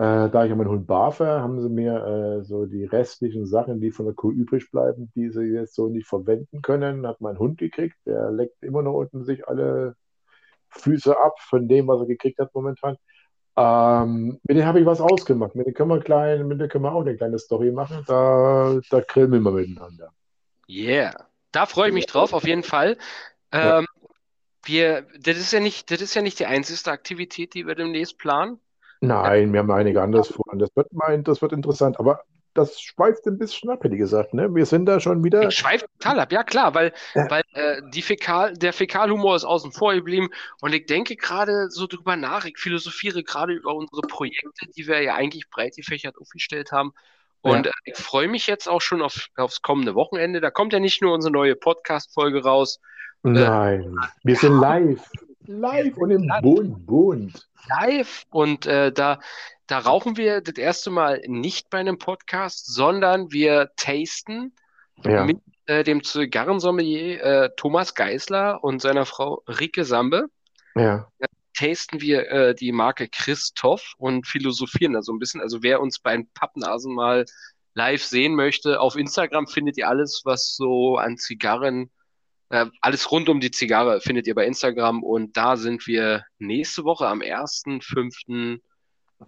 [0.02, 2.04] Äh, da ich meinen Hund barfe, haben sie mir
[2.40, 5.90] äh, so die restlichen Sachen, die von der Kuh übrig bleiben, die sie jetzt so
[5.90, 7.96] nicht verwenden können, hat mein Hund gekriegt.
[8.08, 9.96] Der leckt immer noch unten sich alle
[10.70, 12.98] Füße ab von dem, was er gekriegt hat momentan.
[13.56, 15.54] Ähm, mit dem habe ich was ausgemacht.
[15.54, 18.04] Mit dem können wir klein, mit dem können wir auch eine kleine Story machen.
[18.08, 20.12] Da, da grillen wir mal miteinander.
[20.68, 21.14] Yeah.
[21.52, 22.98] Da freue ich mich drauf, auf jeden Fall.
[23.52, 24.10] Ähm, ja.
[24.64, 28.18] wir, das ist ja nicht, das ist ja nicht die einzige Aktivität, die wir demnächst
[28.18, 28.60] planen.
[29.02, 30.46] Nein, wir haben einige anderes vor.
[30.54, 32.00] Das wird, mein, das wird interessant.
[32.00, 34.34] Aber das schweift ein bisschen ab, hätte ich gesagt.
[34.34, 34.54] Ne?
[34.54, 35.48] Wir sind da schon wieder.
[35.48, 37.30] Ich schweife total ab, ja klar, weil, ja.
[37.30, 40.30] weil äh, die Fäkal, der Fäkalhumor ist außen vor geblieben.
[40.62, 45.02] Und ich denke gerade so drüber nach, ich philosophiere gerade über unsere Projekte, die wir
[45.02, 46.94] ja eigentlich breit gefächert aufgestellt haben.
[47.42, 47.72] Und ja.
[47.72, 50.42] äh, ich freue mich jetzt auch schon auf, aufs kommende Wochenende.
[50.42, 52.80] Da kommt ja nicht nur unsere neue Podcast-Folge raus.
[53.24, 55.02] Äh, Nein, äh, wir sind live.
[55.46, 57.48] Live und im Bund, Bund.
[57.68, 59.20] Live und äh, da,
[59.68, 64.54] da rauchen wir das erste Mal nicht bei einem Podcast, sondern wir tasten
[65.04, 65.26] ja.
[65.26, 70.28] mit äh, dem Zigarrensommelier äh, Thomas Geisler und seiner Frau Rike Sambe.
[70.76, 71.08] Ja.
[71.20, 75.42] Da tasten wir äh, die Marke Christoph und philosophieren da so ein bisschen.
[75.42, 77.26] Also wer uns bei den Pappnasen mal
[77.74, 81.90] live sehen möchte, auf Instagram findet ihr alles, was so an Zigarren
[82.52, 86.84] äh, alles rund um die Zigarre findet ihr bei Instagram und da sind wir nächste
[86.84, 88.60] Woche am 1.5.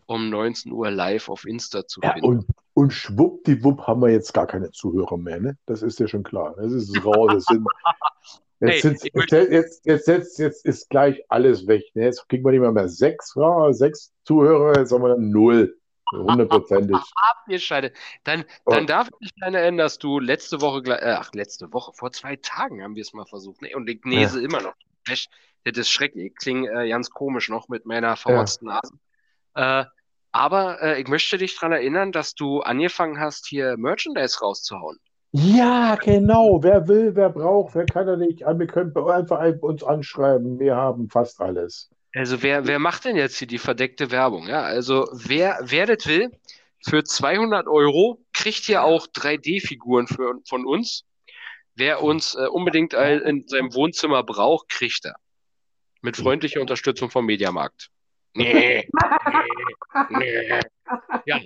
[0.05, 2.17] um 19 Uhr live auf Insta zu finden.
[2.17, 5.57] Ja, und, und schwuppdiwupp haben wir jetzt gar keine Zuhörer mehr, ne?
[5.65, 6.55] Das ist ja schon klar.
[6.57, 7.31] Das ist raus.
[7.31, 7.45] Das
[8.81, 11.83] sind, jetzt, hey, jetzt, jetzt, jetzt, jetzt, ist gleich alles weg.
[11.93, 12.03] Ne?
[12.03, 13.33] Jetzt kriegen wir nicht mehr, mehr sechs,
[13.71, 15.77] sechs Zuhörer, jetzt haben wir dann null.
[16.13, 16.95] Hundertprozentig.
[17.15, 17.95] Abgeschaltet.
[18.23, 21.93] Dann, dann darf ich dich daran erinnern, dass du letzte Woche, äh, ach, letzte Woche,
[21.93, 23.62] vor zwei Tagen haben wir es mal versucht.
[23.62, 23.76] Ne?
[23.76, 24.45] Und ich nese ja.
[24.45, 24.73] immer noch.
[25.06, 25.28] Das
[25.78, 26.32] ist schrecklich.
[26.32, 28.80] Ich klinge äh, ganz komisch noch mit meiner verrotzten ja.
[28.82, 28.93] Nase.
[29.56, 29.86] Äh,
[30.32, 34.97] aber äh, ich möchte dich daran erinnern, dass du angefangen hast, hier Merchandise rauszuhauen.
[35.32, 36.62] Ja, genau.
[36.62, 38.41] Wer will, wer braucht, wer kann er nicht.
[38.41, 40.60] Wir können einfach uns anschreiben.
[40.60, 41.89] Wir haben fast alles.
[42.15, 44.47] Also wer, wer macht denn jetzt hier die verdeckte Werbung?
[44.47, 46.32] Ja, also wer, wer das will,
[46.86, 51.06] für 200 Euro kriegt hier auch 3D-Figuren von uns.
[51.76, 55.15] Wer uns äh, unbedingt in seinem Wohnzimmer braucht, kriegt er.
[56.02, 57.89] Mit freundlicher Unterstützung vom Mediamarkt.
[58.36, 58.89] Nee, nee,
[60.10, 60.60] nee.
[61.26, 61.39] Ja.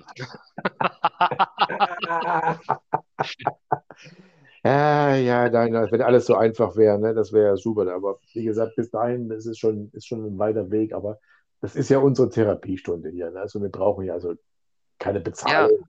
[4.64, 7.92] Ja, ja, nein, wenn alles so einfach wäre, ne, das wäre ja super.
[7.94, 10.92] Aber wie gesagt, bis dahin, das ist schon, ist schon ein weiter Weg.
[10.92, 11.18] Aber
[11.60, 13.30] das ist ja unsere Therapiestunde hier.
[13.30, 13.40] Ne?
[13.40, 14.34] Also wir brauchen ja also
[14.98, 15.78] keine Bezahlung.
[15.78, 15.86] Ja.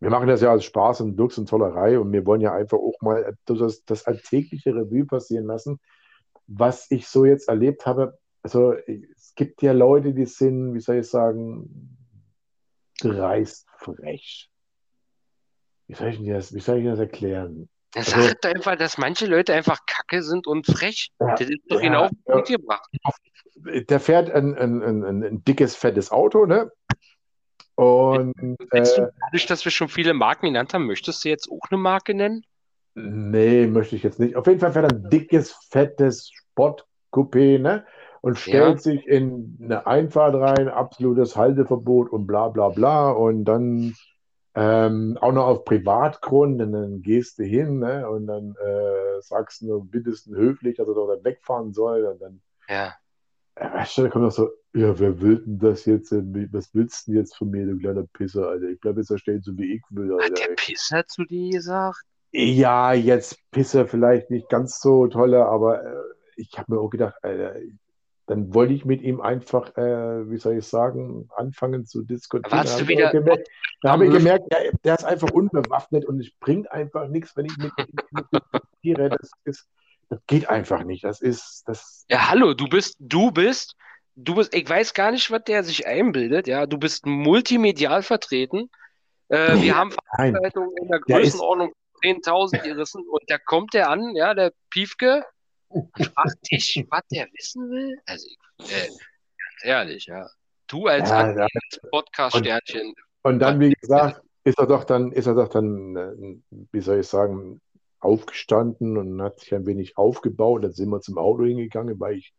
[0.00, 2.78] Wir machen das ja als Spaß und Dux und Tollerei und wir wollen ja einfach
[2.78, 5.78] auch mal das, das alltägliche Revue passieren lassen,
[6.48, 8.18] was ich so jetzt erlebt habe.
[8.42, 11.96] Also es gibt ja Leute, die sind, wie soll ich sagen,
[13.00, 14.51] dreist frech.
[15.86, 17.68] Wie soll ich das, wie soll ich das erklären?
[17.94, 21.10] Er also, sagt einfach, dass manche Leute einfach kacke sind und frech.
[21.20, 22.88] Ja, das ist doch ja, genau ja, gebracht.
[23.54, 26.72] Der fährt ein, ein, ein, ein, dickes, fettes Auto, ne?
[27.74, 28.34] Und
[28.70, 31.78] äh, du, dadurch, dass wir schon viele Marken genannt haben, möchtest du jetzt auch eine
[31.78, 32.44] Marke nennen?
[32.94, 34.36] Nee, möchte ich jetzt nicht.
[34.36, 37.84] Auf jeden Fall fährt er ein dickes, fettes Sportcoupé, ne?
[38.20, 38.78] Und stellt ja.
[38.78, 43.10] sich in eine Einfahrt rein, absolutes Halteverbot und bla bla bla.
[43.10, 43.94] Und dann
[44.54, 49.62] ähm, auch noch auf Privatgrund, und dann gehst du hin ne, und dann äh, sagst
[49.62, 52.04] du nur bittesten höflich, dass er doch dann wegfahren soll.
[52.04, 52.94] Und dann, ja.
[53.54, 56.12] Äh, weißt du, da kommt noch so, ja, wer will denn das jetzt?
[56.12, 58.68] Was willst du denn jetzt von mir, du kleiner Pisser, Alter?
[58.68, 60.24] Ich bleib jetzt da stehen, so wie ich will, Alter.
[60.24, 62.02] Hat der Pisser zu dir gesagt?
[62.32, 65.96] Ja, jetzt Pisser vielleicht nicht ganz so toller, aber äh,
[66.36, 67.56] ich habe mir auch gedacht, Alter,
[68.32, 72.50] dann wollte ich mit ihm einfach, äh, wie soll ich sagen, anfangen zu diskutieren.
[72.50, 73.10] Warst du wieder?
[73.10, 73.46] Gemerkt,
[73.82, 77.44] da habe ich gemerkt, ja, der ist einfach unbewaffnet und es bringt einfach nichts, wenn
[77.44, 77.94] ich mit ihm
[78.32, 79.10] diskutiere.
[79.10, 79.68] Das, ist,
[80.08, 81.04] das geht einfach nicht.
[81.04, 82.06] Das ist das.
[82.08, 83.76] Ja, hallo, du bist, du bist,
[84.16, 86.46] du bist, ich weiß gar nicht, was der sich einbildet.
[86.46, 88.70] Ja, du bist multimedial vertreten.
[89.28, 94.32] Äh, wir haben Veranstaltungen in der Größenordnung 10.000 gerissen und da kommt der an, ja,
[94.32, 95.22] der Piefke
[95.96, 97.98] fragt dich, was der wissen will?
[98.06, 98.26] Also,
[98.60, 100.26] äh, ganz ehrlich, ja.
[100.66, 101.46] Du als ja, ja.
[101.90, 102.94] Podcast-Sternchen.
[103.22, 106.36] Und, und, dann, wie gesagt, ist er doch dann, ist er doch dann, äh,
[106.72, 107.60] wie soll ich sagen,
[108.00, 110.64] aufgestanden und hat sich ein wenig aufgebaut.
[110.64, 112.34] Dann sind wir zum Auto hingegangen, weil ich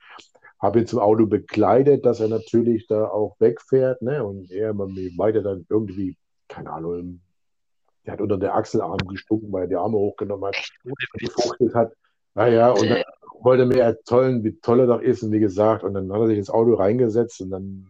[0.59, 4.01] habe ihn zum Auto begleitet, dass er natürlich da auch wegfährt.
[4.01, 4.23] Ne?
[4.23, 6.17] Und er weiter dann irgendwie,
[6.47, 7.21] keine Ahnung,
[8.05, 11.93] der hat unter der Achselarm gestunken, weil er die Arme hochgenommen hat und gefuchtelt hat.
[12.35, 13.03] Naja, und dann
[13.43, 16.27] wollte mir erzählen, wie toll er doch ist und wie gesagt, und dann hat er
[16.27, 17.87] sich ins Auto reingesetzt und dann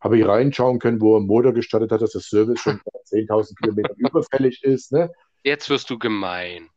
[0.00, 3.94] habe ich reinschauen können, wo er Motor gestattet hat, dass das Service schon 10.000 Kilometer
[3.96, 4.92] überfällig ist.
[4.92, 5.10] Ne?
[5.42, 6.68] Jetzt wirst du gemein.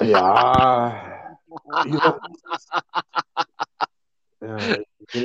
[0.00, 1.28] Ja.
[4.40, 4.58] ja.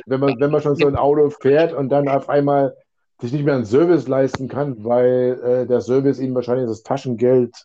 [0.06, 2.76] Wenn, man, wenn man schon so ein Auto fährt und dann auf einmal
[3.22, 7.56] sich nicht mehr einen Service leisten kann, weil äh, der Service ihm wahrscheinlich das Taschengeld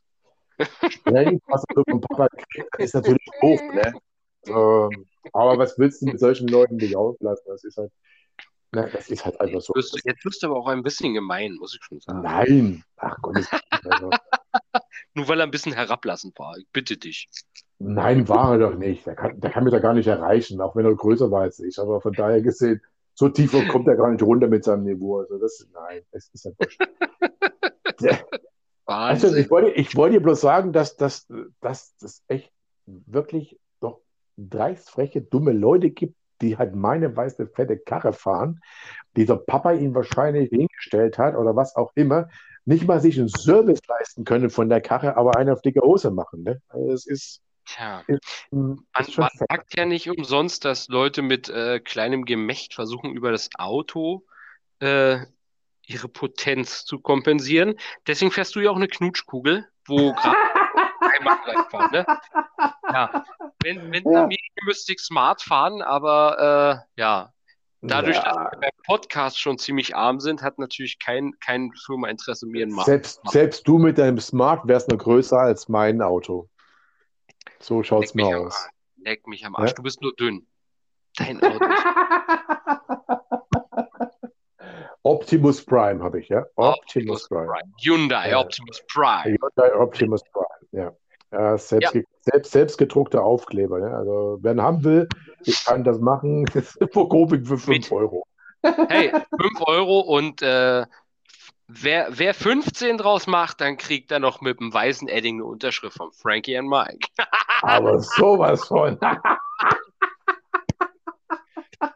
[0.89, 3.61] sprengt, was er so vom Papa kriegt, ist natürlich hoch.
[3.75, 3.93] Ne?
[4.47, 7.45] Ähm, aber was willst du mit solchen Leuten nicht auslassen?
[7.47, 7.93] Das ist halt,
[8.73, 9.73] na, das ist halt einfach so.
[9.75, 12.23] Jetzt, jetzt wirst du aber auch ein bisschen gemein, muss ich schon sagen.
[12.23, 13.47] Nein, ach Gott.
[13.71, 14.11] Also.
[15.15, 17.29] Nur weil er ein bisschen herablassend war, ich bitte dich.
[17.79, 19.07] Nein, war er doch nicht.
[19.07, 21.59] Der kann, der kann mich da gar nicht erreichen, auch wenn er größer war als
[21.59, 21.79] ich.
[21.79, 22.81] Aber von daher gesehen,
[23.15, 25.19] so tief kommt er gar nicht runter mit seinem Niveau.
[25.19, 26.81] Also das, nein, das ist ja wurscht.
[28.87, 31.27] also ich wollte, ich wollte dir bloß sagen, dass das
[31.61, 32.53] dass, echt
[32.87, 33.59] wirklich
[34.49, 38.61] dreist freche, dumme Leute gibt, die halt meine weiße, fette Karre fahren,
[39.17, 42.29] die der Papa ihnen wahrscheinlich hingestellt hat oder was auch immer,
[42.65, 46.11] nicht mal sich einen Service leisten können von der Karre, aber eine auf dicke Hose
[46.11, 46.43] machen.
[46.43, 46.63] Ne?
[46.69, 47.43] Also es ist.
[47.67, 53.13] Tja, ist, man, man sagt ja nicht umsonst, dass Leute mit äh, kleinem Gemächt versuchen,
[53.13, 54.25] über das Auto
[54.81, 55.19] äh,
[55.87, 57.75] ihre Potenz zu kompensieren.
[58.07, 60.37] Deswegen fährst du ja auch eine Knutschkugel, wo gerade
[61.21, 62.07] einmal fahren, ne?
[62.93, 63.25] Ja,
[63.63, 64.29] wenn, wenn ja.
[64.65, 67.33] müsste ich smart fahren, aber äh, ja,
[67.83, 68.23] dadurch, ja.
[68.25, 72.65] dass wir beim Podcast schon ziemlich arm sind, hat natürlich kein, kein Firma Interesse mehr
[72.65, 76.49] in Selbst, selbst du mit deinem Smart wärst noch größer als mein Auto.
[77.61, 78.69] So schaut es mir aus.
[78.97, 79.75] leck mich am Arsch, ja?
[79.75, 80.47] du bist nur dünn.
[81.17, 81.65] Dein Auto.
[85.03, 86.45] Optimus Prime habe ich, ja?
[86.57, 87.47] Optimus, Optimus Prime.
[87.47, 87.73] Prime.
[87.83, 89.25] Hyundai Optimus Prime.
[89.25, 90.93] Hyundai Optimus Prime, ja.
[91.33, 92.03] Ja, selbst, ja.
[92.23, 93.79] Selbst, selbst gedruckte Aufkleber.
[93.79, 93.95] Ne?
[93.95, 95.09] Also, wer einen haben will,
[95.45, 96.47] ich kann das machen.
[96.93, 98.27] Vor Koping für 5 Euro.
[98.63, 100.85] Hey, 5 Euro und äh,
[101.69, 105.97] wer, wer 15 draus macht, dann kriegt er noch mit dem weißen Edding eine Unterschrift
[105.97, 107.09] von Frankie und Mike.
[107.63, 108.99] Aber sowas von.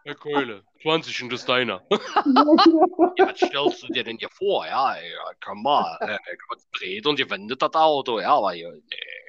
[0.04, 1.82] Herr Keule, 20 und das deiner.
[1.90, 4.66] ja, was stellst du dir denn hier vor?
[4.66, 6.18] Ja, ja komm mal, äh,
[6.78, 8.20] dreht und ihr wendet das Auto.
[8.20, 9.23] Ja, aber hier, nee,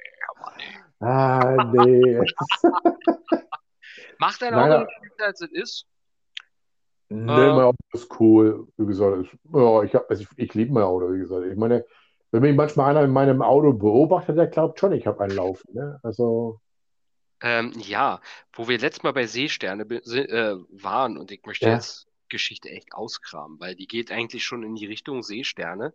[0.56, 0.76] nee.
[1.00, 2.20] Ah, nee.
[4.18, 4.80] Macht dein Nein, Auto ja.
[4.80, 5.86] nicht schlechter, als es ist?
[7.08, 7.52] Nee, Äh.
[7.52, 8.68] mein Auto ist cool.
[8.76, 11.46] Wie gesagt, ich, ja, ich, hab, also ich, ich liebe mein Auto, wie gesagt.
[11.46, 11.84] Ich meine,
[12.32, 15.72] wenn mich manchmal einer in meinem Auto beobachtet, der glaubt schon, ich habe einen Laufen.
[15.74, 16.00] Ne?
[16.02, 16.60] Also,
[17.42, 18.20] Ähm, ja,
[18.52, 21.74] wo wir letztes Mal bei Seesterne äh, waren und ich möchte Ja.
[21.74, 25.94] jetzt Geschichte echt auskramen, weil die geht eigentlich schon in die Richtung Seesterne,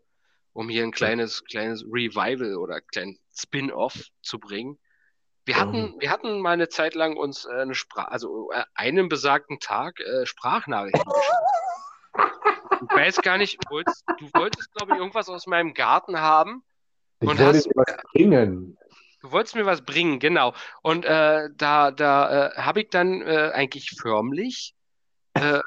[0.54, 4.78] um hier ein kleines, kleines Revival oder kleinen Spin-off zu bringen.
[5.46, 9.10] Wir hatten, wir hatten mal eine Zeit lang uns äh, eine Sprache, also äh, einen
[9.10, 12.88] besagten Tag äh, Sprachnachrichten geschickt.
[12.90, 16.64] Ich weiß gar nicht, du wolltest, du wolltest, glaube ich, irgendwas aus meinem Garten haben.
[17.20, 18.78] ich Und wollte hast- dir was bringen.
[19.22, 20.54] Du wolltest mir was bringen, genau.
[20.82, 24.74] Und äh, da, da äh, habe ich dann äh, eigentlich förmlich
[25.36, 25.60] äh,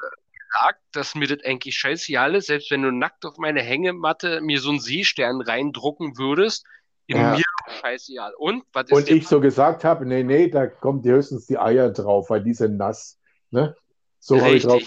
[0.55, 4.59] gesagt, dass mir das eigentlich scheißegal ist, selbst wenn du nackt auf meine Hängematte mir
[4.59, 6.65] so einen Seestern reindrucken würdest,
[7.07, 7.35] in Ja.
[7.35, 7.43] mir
[7.81, 8.33] scheißegal.
[8.37, 11.57] Und was ist Und ich so gesagt habe, nee, nee, da kommen die höchstens die
[11.57, 13.19] Eier drauf, weil die sind nass.
[13.51, 13.75] Ne?
[14.19, 14.81] So habe ich drauf.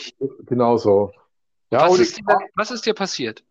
[0.46, 1.12] Genau so.
[1.70, 3.44] Ja, was, ist dir, was ist dir passiert?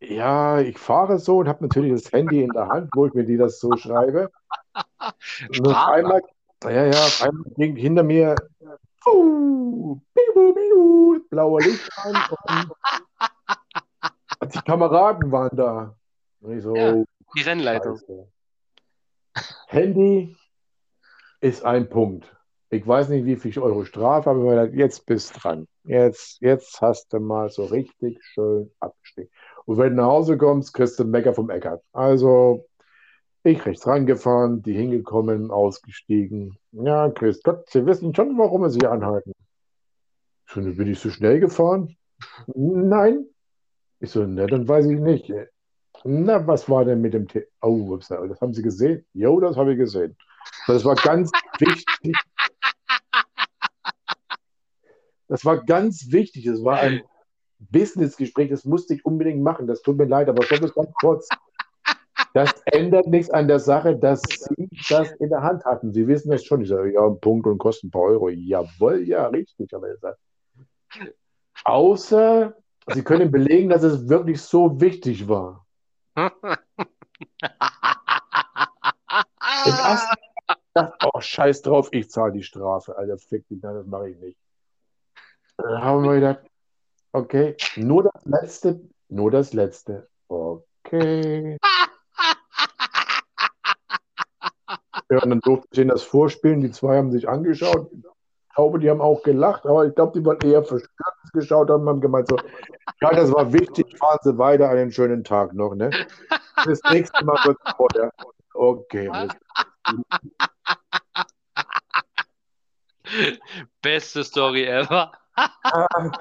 [0.00, 3.24] ja, ich fahre so und habe natürlich das Handy in der Hand, wo ich mir
[3.24, 4.30] die das so schreibe.
[5.48, 6.20] Und auf einmal,
[6.64, 8.36] ja, ja, auf einmal ging hinter mir
[11.30, 12.16] blauer Licht an
[14.40, 15.96] und die Kameraden waren da.
[16.40, 17.04] So, Ja,
[17.36, 17.96] Die Rennleitung.
[17.98, 18.28] Scheiße.
[19.68, 20.36] Handy
[21.40, 22.30] ist ein Punkt.
[22.70, 25.66] Ich weiß nicht, wie viel Euro Strafe, aber gedacht, jetzt bist dran.
[25.84, 29.30] Jetzt, jetzt hast du mal so richtig schön abgestiegen.
[29.64, 31.82] Und wenn du nach Hause kommst, kriegst du einen Mecker vom Eckert.
[31.92, 32.66] Also,
[33.44, 36.58] ich rechts rangefahren, die hingekommen, ausgestiegen.
[36.72, 39.32] Ja, Chris Gott, Sie wissen schon, warum wir Sie anhalten.
[40.46, 41.96] Ich so, bin ich so schnell gefahren?
[42.54, 43.26] Nein.
[44.00, 45.32] Ich so, ne, dann weiß ich nicht.
[46.04, 49.06] Na, was war denn mit dem T Oh, ups, das haben Sie gesehen?
[49.12, 50.16] Jo, das habe ich gesehen.
[50.66, 52.16] Das war ganz wichtig.
[55.28, 56.46] Das war ganz wichtig.
[56.46, 57.02] Es war ein
[57.58, 59.66] Businessgespräch, das musste ich unbedingt machen.
[59.66, 61.28] Das tut mir leid, aber schon bis ganz kurz.
[62.32, 65.92] Das ändert nichts an der Sache, dass Sie das in der Hand hatten.
[65.92, 66.62] Sie wissen das schon.
[66.62, 68.28] Ich sage, ja, ein Punkt und kostet ein paar Euro.
[68.28, 70.16] Jawohl, ja, richtig, aber er.
[71.64, 72.54] Außer,
[72.92, 75.64] Sie können belegen, dass es wirklich so wichtig war.
[76.16, 76.30] Im
[79.72, 80.16] ersten
[81.12, 82.96] oh, scheiß drauf, ich zahle die Strafe.
[82.96, 84.38] Alter, fick dich, nein, das mache ich nicht.
[85.56, 86.40] Dann haben wir gedacht,
[87.12, 90.08] okay, nur das Letzte, nur das Letzte.
[90.28, 91.58] Okay.
[95.14, 96.60] Ja, und dann durfte ich ihnen das vorspielen.
[96.60, 97.88] Die zwei haben sich angeschaut.
[97.92, 101.88] Ich glaube, die haben auch gelacht, aber ich glaube, die waren eher verstört geschaut haben,
[101.88, 102.36] haben gemeint so,
[103.00, 105.90] ja, das war wichtig, fahren Sie weiter, einen schönen Tag noch, ne?
[106.64, 108.12] Das nächste Mal wird vorher.
[108.54, 109.10] Okay,
[113.82, 115.12] Beste Story ever.
[115.34, 116.12] Ah,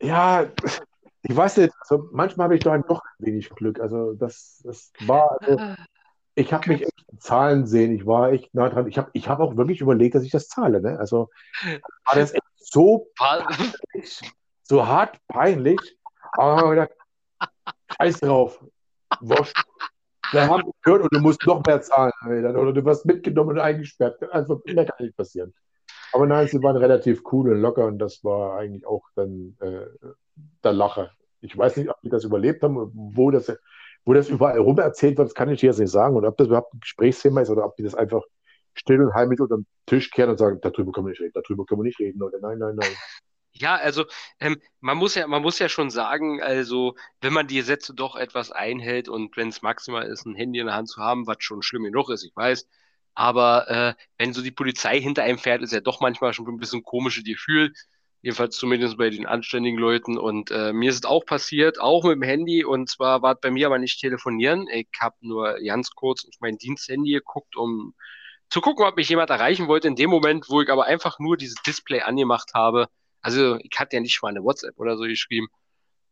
[0.00, 0.46] ja,
[1.22, 3.80] ich weiß nicht, also manchmal habe ich doch ein doch ein wenig Glück.
[3.80, 5.74] Also das, das war, also
[6.34, 7.94] ich habe mich echt in Zahlen sehen.
[7.94, 8.86] Ich war echt nah dran.
[8.86, 10.80] Ich habe ich hab auch wirklich überlegt, dass ich das zahle.
[10.80, 10.98] Ne?
[10.98, 11.28] Also
[12.04, 14.20] war das echt so peinlich,
[14.62, 15.78] so hart peinlich.
[16.32, 16.90] Aber ich gedacht,
[17.96, 18.64] scheiß drauf.
[19.20, 19.62] Wurscht.
[20.30, 22.12] Wir haben gehört und du musst noch mehr zahlen.
[22.24, 24.22] Oder du wirst mitgenommen und eingesperrt.
[24.32, 25.52] Also mehr kann nicht passieren.
[26.12, 29.86] Aber nein, sie waren relativ cool und locker und das war eigentlich auch dann äh,
[30.62, 31.10] der Lacher.
[31.40, 33.52] Ich weiß nicht, ob die das überlebt haben, wo das,
[34.04, 36.16] wo das überall rum erzählt wird, das kann ich jetzt nicht sagen.
[36.16, 38.22] Und ob das überhaupt ein Gesprächsthema ist oder ob die das einfach
[38.74, 41.64] still und heimlich unter den Tisch kehren und sagen, darüber können wir nicht reden, darüber
[41.64, 42.22] können wir nicht reden.
[42.22, 42.90] Oder nein, nein, nein.
[43.54, 44.06] Ja, also
[44.40, 48.16] ähm, man muss ja, man muss ja schon sagen, also wenn man die Sätze doch
[48.16, 51.36] etwas einhält und wenn es maximal ist, ein Handy in der Hand zu haben, was
[51.40, 52.66] schon schlimm genug ist, ich weiß,
[53.14, 56.56] aber äh, wenn so die Polizei hinter einem fährt, ist ja doch manchmal schon ein
[56.56, 57.74] bisschen komisches Gefühl,
[58.22, 60.16] jedenfalls zumindest bei den anständigen Leuten.
[60.16, 63.40] Und äh, mir ist es auch passiert, auch mit dem Handy, und zwar war es
[63.40, 64.68] bei mir aber nicht telefonieren.
[64.72, 67.94] Ich habe nur ganz kurz auf mein Diensthandy geguckt, um
[68.48, 69.88] zu gucken, ob mich jemand erreichen wollte.
[69.88, 72.88] In dem Moment, wo ich aber einfach nur dieses Display angemacht habe,
[73.20, 75.48] also ich hatte ja nicht mal eine WhatsApp oder so geschrieben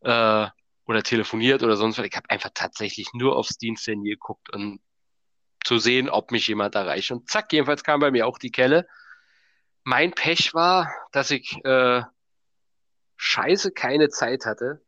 [0.01, 0.47] äh,
[0.87, 2.07] oder telefoniert oder sonst was.
[2.07, 4.81] Ich habe einfach tatsächlich nur aufs Diensthandy geguckt und
[5.65, 7.11] zu sehen, ob mich jemand erreicht.
[7.11, 8.89] Und zack, jedenfalls kam bei mir auch die Kelle.
[9.85, 12.03] Mein Pech war, dass ich äh,
[13.17, 14.83] scheiße keine Zeit hatte,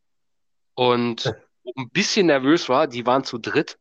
[0.75, 1.35] und
[1.77, 3.79] ein bisschen nervös war, die waren zu dritt.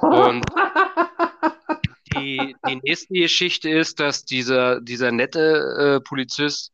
[0.00, 0.44] Und
[2.14, 6.72] die, die nächste Geschichte ist, dass dieser, dieser nette äh, Polizist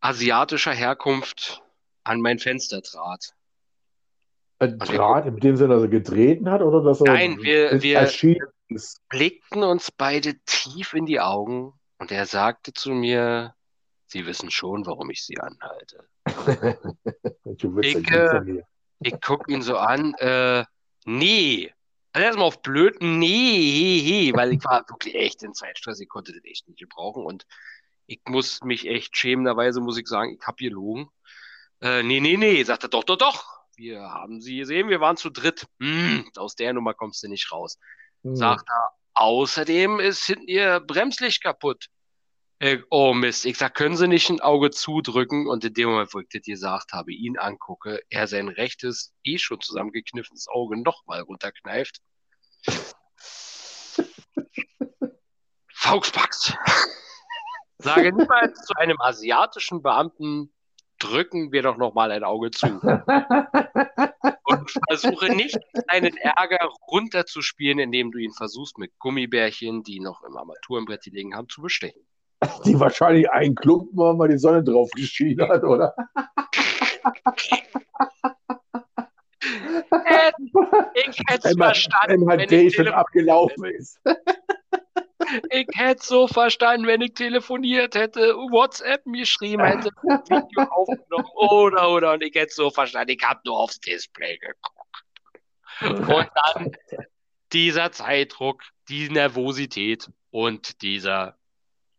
[0.00, 1.62] asiatischer Herkunft
[2.04, 3.34] an mein Fenster trat.
[4.60, 8.10] Ein Draht in dem Sinne, dass er getreten hat oder dass er Nein, wir, wir
[9.08, 13.54] blickten uns beide tief in die Augen und er sagte zu mir,
[14.06, 16.08] Sie wissen schon, warum ich Sie anhalte.
[17.80, 18.62] Ich, äh.
[19.00, 20.64] Ich gucke ihn so an, äh,
[21.04, 21.72] nee.
[22.12, 26.44] Also erstmal auf blöd, nee, weil ich war wirklich echt in Zeitstress, ich konnte das
[26.44, 27.46] echt nicht gebrauchen und
[28.06, 31.08] ich muss mich echt schämenderweise, muss ich sagen, ich habe gelogen.
[31.80, 33.44] Äh, nee, nee, nee, sagt er, doch, doch, doch.
[33.76, 35.68] Wir haben sie gesehen, wir waren zu dritt.
[35.78, 37.78] Hm, aus der Nummer kommst du nicht raus.
[38.24, 38.34] Hm.
[38.34, 41.86] Sagt er, außerdem ist hinten ihr Bremslicht kaputt.
[42.60, 45.46] Äh, oh Mist, ich sag, können Sie nicht ein Auge zudrücken?
[45.46, 49.38] Und in dem Moment, wo ich das gesagt habe, ihn angucke, er sein rechtes, eh
[49.38, 52.00] schon zusammengekniffenes Auge nochmal runterkneift.
[55.72, 56.54] Fauxpax.
[57.78, 60.52] Sage niemals zu einem asiatischen Beamten,
[60.98, 62.66] drücken wir doch nochmal ein Auge zu.
[64.44, 65.58] Und versuche nicht,
[65.90, 71.48] deinen Ärger runterzuspielen, indem du ihn versuchst, mit Gummibärchen, die noch im Armaturenbrett liegen haben,
[71.48, 72.00] zu bestechen.
[72.64, 75.94] Die wahrscheinlich einen Klumpen haben, weil die Sonne drauf geschienen hat, oder?
[80.94, 84.00] Ich hätte es verstanden, einmal wenn Day schon abgelaufen ist.
[85.50, 91.90] Ich hätte so verstanden, wenn ich telefoniert hätte, WhatsApp mir geschrieben hätte, Video aufgenommen oder
[91.90, 95.04] oder und ich hätte so verstanden, ich habe nur aufs Display geguckt.
[95.80, 96.76] Und dann
[97.52, 101.38] dieser Zeitdruck, die Nervosität und dieser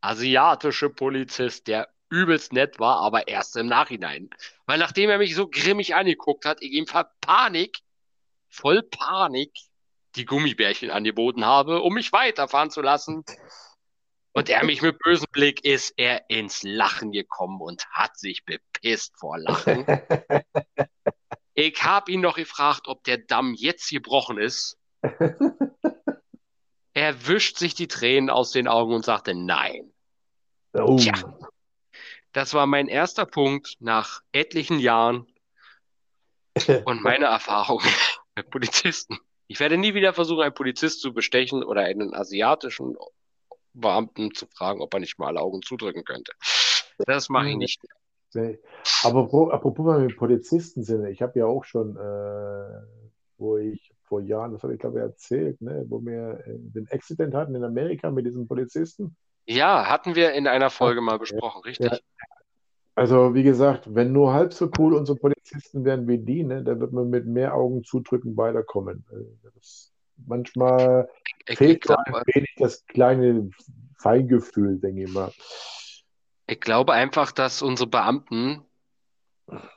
[0.02, 4.30] asiatische Polizist, der übelst nett war, aber erst im Nachhinein.
[4.66, 7.80] Weil nachdem er mich so grimmig angeguckt hat, ich ihm vor Panik,
[8.50, 9.52] voll Panik,
[10.16, 13.24] die Gummibärchen angeboten habe, um mich weiterfahren zu lassen.
[14.32, 19.18] Und er mich mit bösem Blick ist er ins Lachen gekommen und hat sich bepisst
[19.18, 19.86] vor Lachen.
[21.62, 24.78] Ich habe ihn noch gefragt, ob der Damm jetzt gebrochen ist.
[26.94, 29.94] Er wischt sich die Tränen aus den Augen und sagte nein.
[30.74, 30.98] Oh.
[30.98, 31.14] Tja.
[32.34, 35.28] Das war mein erster Punkt nach etlichen Jahren
[36.86, 37.82] und meine Erfahrung
[38.36, 39.18] mit Polizisten.
[39.52, 42.96] Ich werde nie wieder versuchen, einen Polizist zu bestechen oder einen asiatischen
[43.74, 46.34] Beamten zu fragen, ob er nicht mal alle Augen zudrücken könnte.
[47.00, 47.82] Das mache ich nicht.
[48.36, 48.60] Nee.
[49.04, 52.82] Aber apropos, apropos wir mit Polizisten sind, ich habe ja auch schon, äh,
[53.40, 56.88] wo ich vor Jahren, das habe ich glaube ich erzählt, ne, wo wir äh, den
[56.92, 59.18] Accident hatten in Amerika mit diesem Polizisten.
[59.48, 61.92] Ja, hatten wir in einer Folge mal besprochen, richtig?
[61.92, 61.98] Ja.
[63.00, 66.82] Also wie gesagt, wenn nur halb so cool unsere Polizisten wären wie die, ne, dann
[66.82, 69.06] wird man mit mehr Augen zudrücken weiterkommen.
[69.10, 69.94] Äh, Das,
[70.28, 71.08] manchmal
[71.48, 73.52] Ich, fehlt glaube, ein wenig das kleine
[74.00, 75.32] Feingefühl, denke ich mal.
[76.46, 78.66] ich glaube einfach, dass unsere Beamten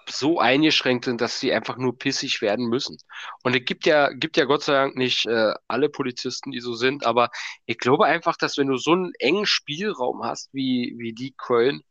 [0.08, 2.96] so eingeschränkt sind, dass sie einfach nur pissig werden müssen.
[3.44, 6.74] Und es gibt ja, gibt ja Gott sei Dank nicht äh, alle Polizisten, die so
[6.74, 7.30] sind, aber
[7.66, 11.82] ich glaube einfach, dass wenn du so einen engen Spielraum hast, wie, wie die Köln,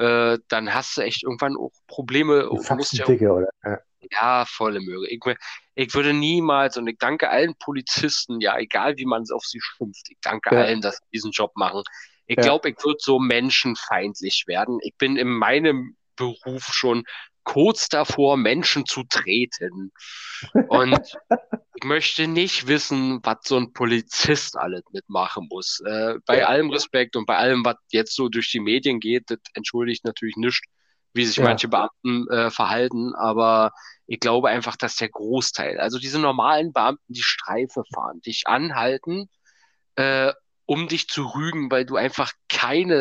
[0.00, 2.44] äh, dann hast du echt irgendwann auch Probleme.
[2.44, 3.48] Du musst ja, dicke, oder?
[3.64, 3.78] Ja.
[4.10, 5.06] ja, volle Möhre.
[5.08, 5.20] Ich,
[5.74, 10.08] ich würde niemals, und ich danke allen Polizisten, ja, egal wie man auf sie schimpft,
[10.08, 10.62] ich danke Ja.
[10.62, 11.82] allen, dass sie diesen Job machen.
[12.26, 12.44] Ich Ja.
[12.44, 14.78] glaube, ich würde so menschenfeindlich werden.
[14.82, 17.04] Ich bin in meinem Beruf schon
[17.52, 19.92] kurz davor, Menschen zu treten.
[20.66, 21.00] Und
[21.74, 25.80] ich möchte nicht wissen, was so ein Polizist alles mitmachen muss.
[25.86, 26.48] Äh, bei Ja.
[26.48, 30.36] allem Respekt und bei allem, was jetzt so durch die Medien geht, das entschuldigt natürlich
[30.36, 30.62] nicht,
[31.14, 31.44] wie sich Ja.
[31.44, 33.72] manche Beamten äh, verhalten, aber
[34.06, 39.28] ich glaube einfach, dass der Großteil, also diese normalen Beamten, die Streife fahren, dich anhalten,
[39.96, 40.32] äh,
[40.66, 42.94] um dich zu rügen, weil du einfach keine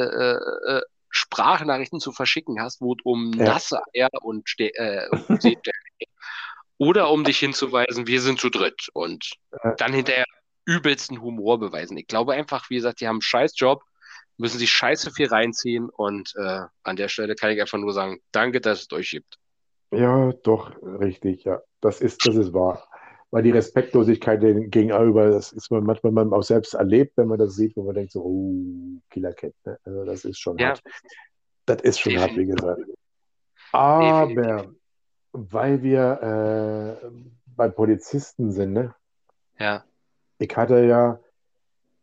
[0.67, 3.45] äh, äh, Sprachnachrichten zu verschicken hast, wo es um Ja.
[3.45, 5.43] nasse Eier und, Ste äh, und.
[6.77, 9.33] Oder um dich hinzuweisen, wir sind zu dritt und
[9.77, 10.25] dann hinterher
[10.65, 11.97] übelsten Humor beweisen.
[11.97, 13.83] Ich glaube einfach, wie gesagt, die haben einen scheiß Job,
[14.37, 18.21] müssen sich scheiße viel reinziehen und äh, an der Stelle kann ich einfach nur sagen,
[18.31, 19.37] danke, dass es euch gibt.
[19.91, 21.61] Ja, doch, richtig, ja.
[21.81, 22.87] Das ist, das ist wahr.
[23.31, 27.55] Weil die Respektlosigkeit gegenüber, das ist man manchmal man auch selbst erlebt, wenn man das
[27.55, 29.77] sieht, wo man denkt so, oh, Killer Cat, ne?
[29.83, 30.69] Also das ist schon Ja.
[30.69, 30.81] hart.
[31.65, 32.81] Das ist schon hart, wie gesagt.
[33.71, 34.71] Aber
[35.31, 37.09] weil wir äh,
[37.55, 38.95] bei Polizisten sind, ne?
[39.59, 39.83] Ja,
[40.39, 41.19] Ich hatte ja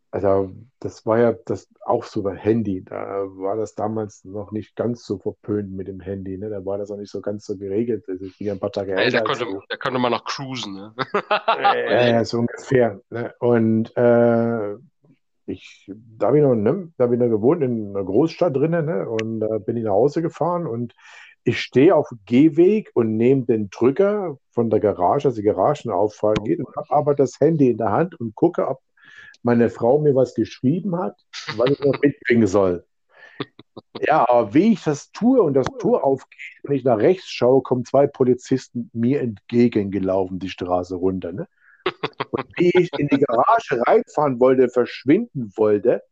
[0.09, 2.83] Also, das war ja das auch so bei Handy.
[2.83, 6.37] Da war das damals noch nicht ganz so verpönt mit dem Handy.
[6.37, 6.49] Ne?
[6.49, 8.05] Da war das auch nicht so ganz so geregelt.
[8.07, 10.73] Das ist wieder ein paar Tage Ey, älter da, konnte, da konnte man noch cruisen,
[10.73, 10.93] ne?
[11.31, 13.01] Ja, ja, so ungefähr.
[13.09, 13.33] Ne?
[13.39, 14.75] Und äh,
[15.45, 18.85] ich, da habe ich noch, ne, da habe ich noch gewohnt in einer Großstadt drinnen,
[18.85, 19.09] ne?
[19.09, 20.93] Und da bin ich nach Hause gefahren und
[21.43, 26.43] ich stehe auf dem Gehweg und nehme den Drücker von der Garage, also die Garagenauffahrt
[26.43, 28.81] geht, und habe aber das Handy in der Hand und gucke, ob
[29.43, 31.15] meine Frau mir was geschrieben hat,
[31.55, 32.85] was ich noch mitbringen soll.
[33.99, 37.61] Ja, aber wie ich das tue und das Tor aufgeht, wenn ich nach rechts schaue,
[37.61, 41.31] kommen zwei Polizisten mir entgegengelaufen, die Straße runter.
[41.31, 41.47] Ne?
[42.31, 46.03] Und wie ich in die Garage reinfahren wollte, verschwinden wollte,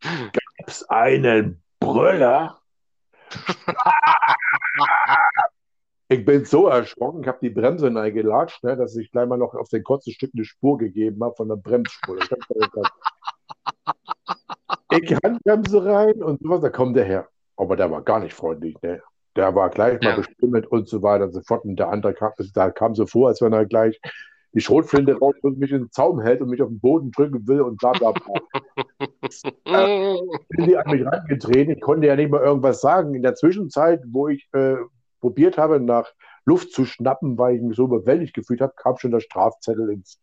[0.00, 2.60] gab es einen Brüller.
[6.12, 9.54] Ich bin so erschrocken, ich habe die Bremse reingelatscht, ne, dass ich gleich mal noch
[9.54, 12.16] auf den kurzen Stück eine Spur gegeben habe von der Bremsspur.
[12.18, 12.88] Sagen.
[14.90, 17.28] Ich Handbremse rein und sowas, da kommt der her.
[17.56, 19.00] Aber der war gar nicht freundlich, ne?
[19.36, 20.16] Der war gleich mal Ja.
[20.16, 21.64] bestimmend und so weiter und so fort.
[21.64, 24.00] Und der andere kam, da kam so vor, als wenn er gleich
[24.52, 27.46] die Schrotflinte raus und mich in den Zaum hält und mich auf den Boden drücken
[27.46, 28.40] will und bla bla bla.
[30.48, 31.74] Sind die an mich rangetreten.
[31.74, 33.14] Ich konnte ja nicht mal irgendwas sagen.
[33.14, 34.74] In der Zwischenzeit, wo ich äh,
[35.20, 36.12] probiert habe, nach
[36.44, 40.20] Luft zu schnappen, weil ich mich so überwältigt gefühlt habe, kam schon der Strafzettel ins,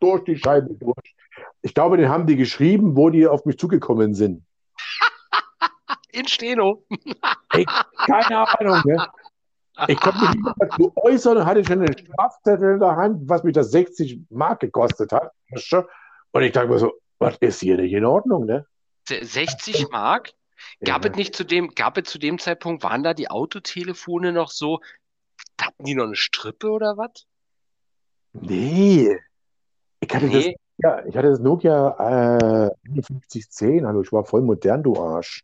[0.00, 1.16] durch die Scheibe durch.
[1.62, 4.44] Ich glaube, den haben die geschrieben, wo die auf mich zugekommen sind.
[6.12, 6.84] In Steno.
[7.52, 7.66] Ey,
[8.06, 8.82] keine Ahnung.
[8.84, 9.06] Ne?
[9.86, 13.44] Ich konnte mich nicht mehr dazu äußern, hatte schon einen Strafzettel in der Hand, was
[13.44, 15.32] mich das 60 Mark gekostet hat.
[16.32, 18.66] Und ich dachte mir so, was ist hier nicht in Ordnung, ne?
[19.06, 20.32] 60 Mark?
[20.84, 21.10] Gab Ja.
[21.10, 24.80] es nicht zu dem, gab es zu dem Zeitpunkt, waren da die Autotelefone noch so,
[25.60, 27.26] hatten die noch eine Strippe oder was?
[28.32, 29.18] Nee.
[30.00, 30.56] Ich hatte das, Nee.
[30.78, 35.42] ja, ich hatte das Nokia äh, 5110, hallo, ich war voll modern, du Arsch.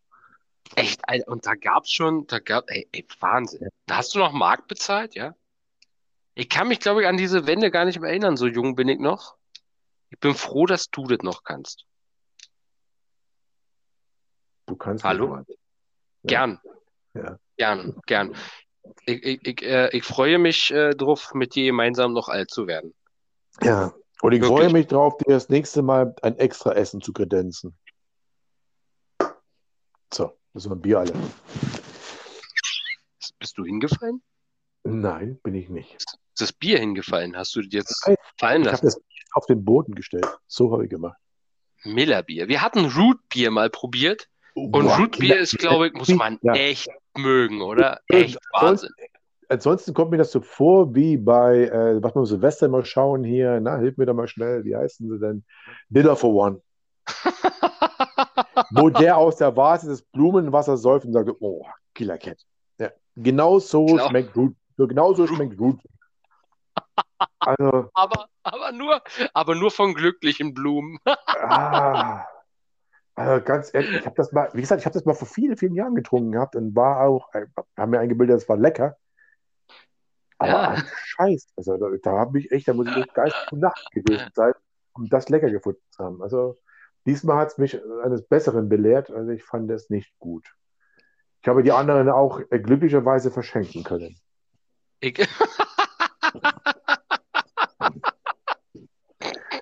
[0.75, 3.67] Echt, Alter, und da gab's schon, da gab, ey, ey, Wahnsinn.
[3.85, 5.35] Da hast du noch Mark bezahlt, ja?
[6.33, 8.89] Ich kann mich, glaube ich, an diese Wende gar nicht mehr erinnern, so jung bin
[8.89, 9.35] ich noch.
[10.09, 11.85] Ich bin froh, dass du das noch kannst.
[14.65, 15.37] Du kannst Hallo?
[15.37, 15.43] Ja.
[16.23, 16.59] Gern.
[17.13, 17.39] Ja.
[17.57, 18.35] Gern, gern.
[19.05, 22.67] Ich, ich, ich, äh, ich freue mich äh, drauf, mit dir gemeinsam noch alt zu
[22.67, 22.93] werden.
[23.61, 23.93] Ja.
[24.21, 24.59] Und ich Wirklich.
[24.59, 27.77] freue mich drauf, dir das nächste Mal ein extra Essen zu kredenzen.
[30.13, 31.13] So, das war ein Bier alle.
[33.39, 34.23] Bist du hingefallen?
[34.83, 35.95] Nein, bin ich nicht.
[35.95, 37.35] Ist das Bier hingefallen?
[37.35, 38.85] Hast du das jetzt Nein, fallen Ich habe lassen?
[38.85, 39.01] das
[39.33, 40.27] auf den Boden gestellt.
[40.47, 41.17] So habe ich gemacht.
[41.83, 42.47] Millerbier.
[42.47, 44.27] Wir hatten Rootbier mal probiert.
[44.55, 46.53] Und Boah, Rootbier ist, glaube ich, muss man Ja.
[46.53, 46.87] echt
[47.17, 47.99] mögen, oder?
[48.07, 48.89] Echt Wahnsinn.
[49.49, 53.59] Ansonsten kommt mir das so vor, wie bei, äh, was wir Silvester mal schauen hier,
[53.59, 55.43] na, hilf mir da mal schnell, wie heißen sie denn?
[55.89, 56.61] Dinner for One.
[58.71, 62.37] Wo der aus der Vase das Blumenwasser säuft und sagt, oh, Killer Cat.
[62.79, 64.09] Ja, genau so Klar.
[64.09, 64.55] schmeckt Root.
[64.77, 65.79] So genau so schmeckt Root.
[67.39, 69.01] Also, Aber, aber nur,
[69.33, 70.97] aber nur von glücklichen Blumen.
[71.27, 72.25] ah,
[73.15, 75.55] also ganz ehrlich, ich habe das mal, wie gesagt, ich habe das mal vor vielen,
[75.57, 77.29] vielen Jahren getrunken gehabt und war auch,
[77.77, 78.97] haben mir eingebildet, es war lecker.
[80.37, 80.83] Aber Ja.
[81.05, 84.53] Scheiß, also da, da habe ich echt, da muss ich echt geistig Nacht gewesen sein,
[84.93, 86.21] um das lecker gefunden zu haben.
[86.21, 86.57] Also
[87.05, 90.45] diesmal hat es mich eines Besseren belehrt, also ich fand es nicht gut.
[91.41, 94.19] Ich habe die anderen auch äh, glücklicherweise verschenken können.
[94.99, 95.17] Ich,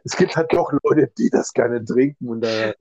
[0.06, 2.74] Es gibt halt doch Leute, die das gerne trinken und da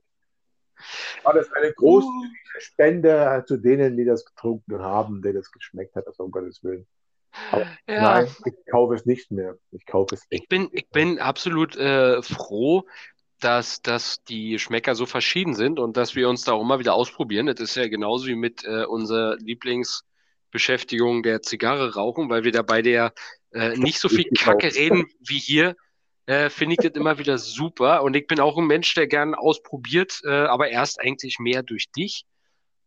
[1.22, 6.06] war das eine großzügige Spende zu denen, die das getrunken haben, denen das geschmeckt hat,
[6.06, 6.86] also um Gottes Willen.
[7.52, 7.66] ja.
[7.86, 9.56] Nein, ich kaufe es nicht mehr.
[9.70, 12.86] Ich kaufe es Ich echt bin, nicht ich bin absolut äh, froh,
[13.42, 16.94] dass, dass die Geschmäcker so verschieden sind und dass wir uns da auch immer wieder
[16.94, 17.46] ausprobieren.
[17.46, 22.62] Das ist ja genauso wie mit äh, unserer Lieblingsbeschäftigung der Zigarre rauchen, weil wir da
[22.62, 23.12] bei der
[23.52, 25.76] äh, nicht so viel Ich Kacke reden wie hier.
[26.26, 28.02] Äh, finde ich das immer wieder super.
[28.02, 31.90] Und ich bin auch ein Mensch, der gern ausprobiert, äh, aber erst eigentlich mehr durch
[31.90, 32.24] dich.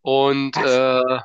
[0.02, 1.20] Und äh,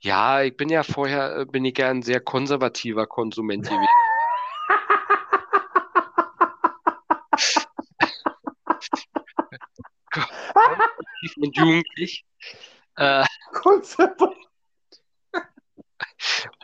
[0.00, 3.86] ja, ich bin ja vorher, äh, bin ich ja ein sehr konservativer Konsument gewesen.
[10.10, 12.24] konservativ und jugendlich.
[12.96, 14.36] Äh, Konservativ.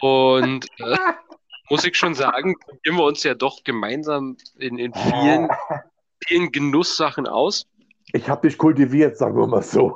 [0.00, 0.66] und
[1.70, 5.48] muss ich schon sagen, probieren wir uns ja doch gemeinsam in, in vielen,
[6.26, 7.66] vielen Genusssachen aus.
[8.12, 9.94] Ich habe dich kultiviert, sagen wir mal so.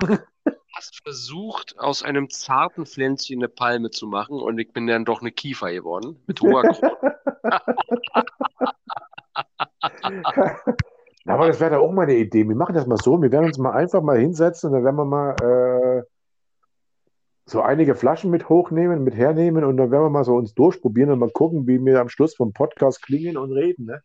[0.74, 5.20] Hast versucht, aus einem zarten Pflänzchen eine Palme zu machen und ich bin dann doch
[5.20, 7.16] eine Kiefer geworden mit hoher Krone.
[11.26, 12.48] Aber das wäre doch auch mal eine Idee.
[12.48, 13.20] Wir machen das mal so.
[13.20, 16.04] Wir werden uns mal einfach mal hinsetzen und dann werden wir mal äh,
[17.50, 21.10] so einige Flaschen mit hochnehmen, mit hernehmen und dann werden wir mal so uns durchprobieren
[21.10, 23.86] und mal gucken, wie wir am Schluss vom Podcast klingen und reden.
[23.86, 24.02] Ne?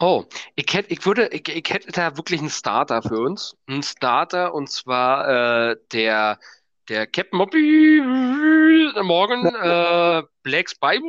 [0.00, 0.24] Oh,
[0.54, 3.56] ich hätte, ich würde, ich, ich hätte da wirklich einen Starter für uns.
[3.66, 6.38] Einen Starter und zwar äh, der,
[6.88, 8.00] der Captain Moppy
[9.02, 11.00] morgen äh, Black Spy.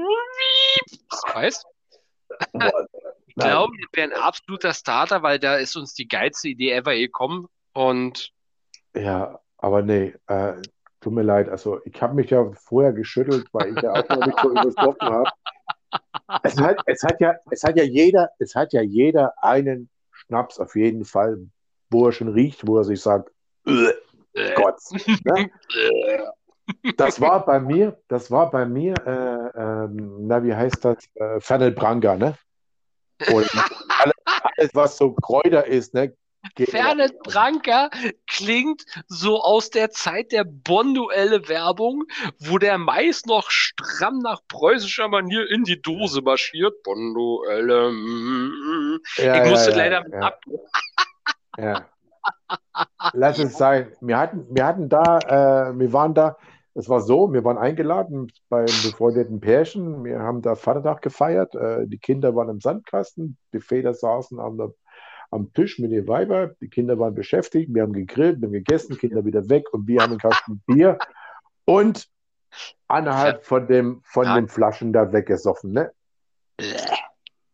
[1.33, 1.65] Weißt?
[3.27, 6.93] Ich glaube, das wäre ein absoluter Starter, weil da ist uns die geilste Idee ever
[6.93, 7.47] gekommen.
[7.73, 8.31] Und
[8.93, 10.61] Ja, aber nee, äh,
[11.03, 11.49] tut mir leid.
[11.49, 15.09] Also ich habe mich ja vorher geschüttelt, weil ich ja auch noch nicht so überstoffen
[15.09, 15.29] habe.
[16.43, 20.59] Es hat, es hat ja, es hat ja jeder, es hat ja jeder einen Schnaps
[20.59, 21.37] auf jeden Fall,
[21.89, 23.31] wo er schon riecht, wo er sich sagt,
[23.67, 23.93] "Ugh,
[24.55, 24.79] Gott.
[25.25, 25.51] Ne?
[26.97, 30.97] Das war bei mir, das war bei mir, äh, ähm, na, wie heißt das?
[31.15, 32.35] Äh, Fernel Branca, ne?
[33.31, 33.47] Und
[33.99, 36.15] alles, alles, was so Kräuter ist, ne?
[36.57, 37.89] Fernet Branca
[38.27, 42.03] klingt so aus der Zeit der Bonduelle Werbung,
[42.39, 46.83] wo der Mais noch stramm nach preußischer Manier in die Dose marschiert.
[46.83, 47.91] Bonduelle.
[47.91, 48.99] mm.
[49.17, 50.19] Ja, ich musste ja, leider ja.
[50.19, 50.41] ab.
[51.57, 51.85] Ja.
[53.13, 53.91] Lass es sein.
[54.01, 56.37] Wir hatten, wir hatten da, äh, wir waren da,
[56.73, 60.03] es war so, wir waren eingeladen beim befreundeten Pärchen.
[60.03, 61.53] Wir haben da Vatertag gefeiert.
[61.55, 64.73] Äh, die Kinder waren im Sandkasten, die Väter saßen an der,
[65.33, 66.55] am Tisch mit den Weibern.
[66.61, 67.73] Die Kinder waren beschäftigt.
[67.73, 70.97] Wir haben gegrillt, wir haben gegessen, Kinder wieder weg und wir haben einen Kasten Bier
[71.65, 72.07] und
[72.87, 75.71] anderthalb von dem, von den Flaschen da weggesoffen.
[75.71, 75.91] Ne?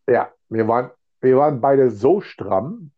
[0.06, 2.90] Ja, wir waren, wir waren beide so stramm,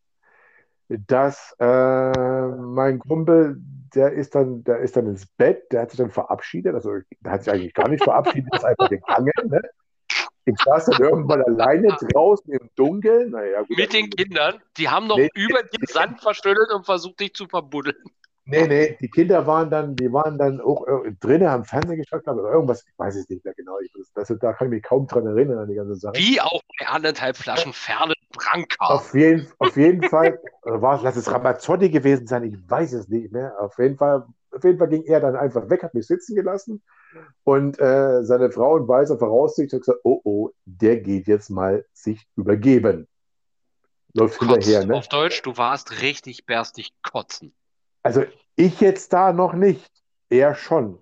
[0.88, 3.56] dass äh, mein Kumpel,
[3.94, 7.32] der ist dann, der ist dann ins Bett, der hat sich dann verabschiedet, also der
[7.32, 9.30] hat sich eigentlich gar nicht verabschiedet, ist einfach gegangen.
[9.44, 9.62] Ne?
[10.44, 13.30] Ich saß dann irgendwann alleine draußen im Dunkeln.
[13.30, 15.28] Naja, gut, Mit den Kindern, die haben noch Nee.
[15.34, 17.96] über den Sand verschüttet und versucht, dich zu verbuddeln.
[18.44, 22.24] Nee, nee, die Kinder waren dann, die waren dann auch äh, drinnen, haben Fernsehen geschaut,
[22.24, 23.78] glaube ich, oder irgendwas, ich weiß es nicht mehr genau.
[23.78, 26.14] Ich, das, da kann ich mich kaum dran erinnern an die ganze Sache.
[26.16, 28.86] Wie auch bei anderthalb Flaschen Fernet Branca.
[28.86, 32.92] Auf jeden, auf jeden Fall äh, war es, lass es Ramazzotti gewesen sein, ich weiß
[32.94, 33.54] es nicht mehr.
[33.60, 36.82] Auf jeden Fall, auf jeden Fall ging er dann einfach weg, hat mich sitzen gelassen
[37.44, 41.84] und äh, seine Frau in weißer Voraussicht hat gesagt, oh oh, der geht jetzt mal
[41.92, 43.08] sich übergeben.
[44.14, 44.88] Läuft hinterher, Kotzt.
[44.88, 44.94] ne?
[44.96, 47.54] Auf Deutsch, du warst richtig berstig kotzen.
[48.02, 48.24] Also
[48.56, 49.90] ich jetzt da noch nicht,
[50.28, 50.98] er schon.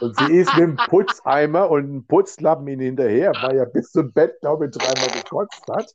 [0.00, 4.12] Und sie ist mit dem Putzeimer und einem Putzlappen ihn hinterher, weil er bis zum
[4.12, 5.94] Bett, glaube ich, dreimal gekotzt hat.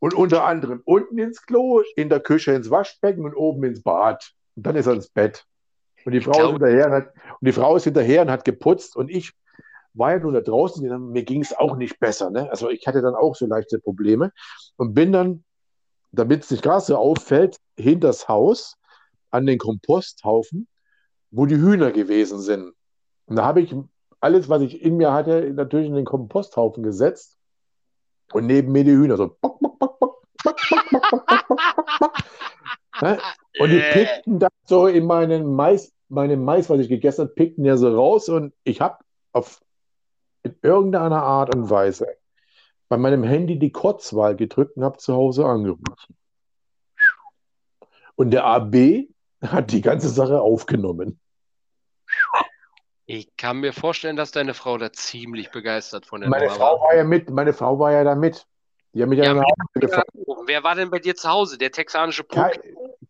[0.00, 4.32] Und unter anderem unten ins Klo, in der Küche ins Waschbecken und oben ins Bad.
[4.54, 5.44] Und dann ist er ins Bett.
[6.08, 8.96] Und die Frau, ist, hinterher und hat, und die Frau ist hinterher und hat geputzt.
[8.96, 9.34] Und ich
[9.92, 12.30] war ja nur da draußen, mir ging es auch nicht besser.
[12.30, 12.48] Ne?
[12.50, 14.32] Also ich hatte dann auch so leichte Probleme
[14.76, 15.44] und bin dann,
[16.10, 18.78] damit es nicht gar so auffällt, hinters Haus
[19.30, 20.66] an den Komposthaufen,
[21.30, 22.72] wo die Hühner gewesen sind.
[23.26, 23.74] Und da habe ich
[24.20, 27.36] alles, was ich in mir hatte, natürlich in den Komposthaufen gesetzt
[28.32, 29.36] und neben mir die Hühner so.
[29.42, 32.18] bock, bock, bock, bock, bock, bock, bock, bock, bock, bock, bock.
[33.02, 33.18] Ne?
[33.60, 33.92] Und die Äh.
[33.92, 37.94] pickten da so in meinen Mais, meinem Mais, was ich gegessen habe, pickten ja so
[37.94, 38.98] raus und ich habe
[39.32, 39.60] auf
[40.42, 42.06] in irgendeiner Art und Weise
[42.88, 46.16] bei meinem Handy die Kurzwahl gedrückt und habe zu Hause angerufen.
[48.14, 49.08] Und der AB
[49.42, 51.20] hat die ganze Sache aufgenommen.
[53.06, 56.80] Ich kann mir vorstellen, dass deine Frau da ziemlich begeistert von der Meine Nummer Frau
[56.80, 58.46] war ja mit, meine Frau war ja da mit.
[58.92, 59.44] Die haben mich ja, Ja,
[59.74, 60.04] gefahren.
[60.46, 61.56] Wer war denn bei dir zu Hause?
[61.56, 62.58] Der texanische Puk?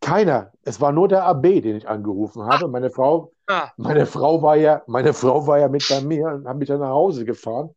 [0.08, 0.52] Keiner.
[0.62, 2.68] Es war nur der AB, den ich angerufen habe.
[2.68, 6.46] Meine Frau, Ah, meine Frau war ja, meine Frau war ja mit bei mir und
[6.46, 7.74] hat mich dann nach Hause gefahren.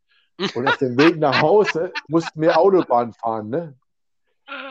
[0.54, 3.74] Und auf dem Weg nach Hause mussten wir Autobahn fahren, ne?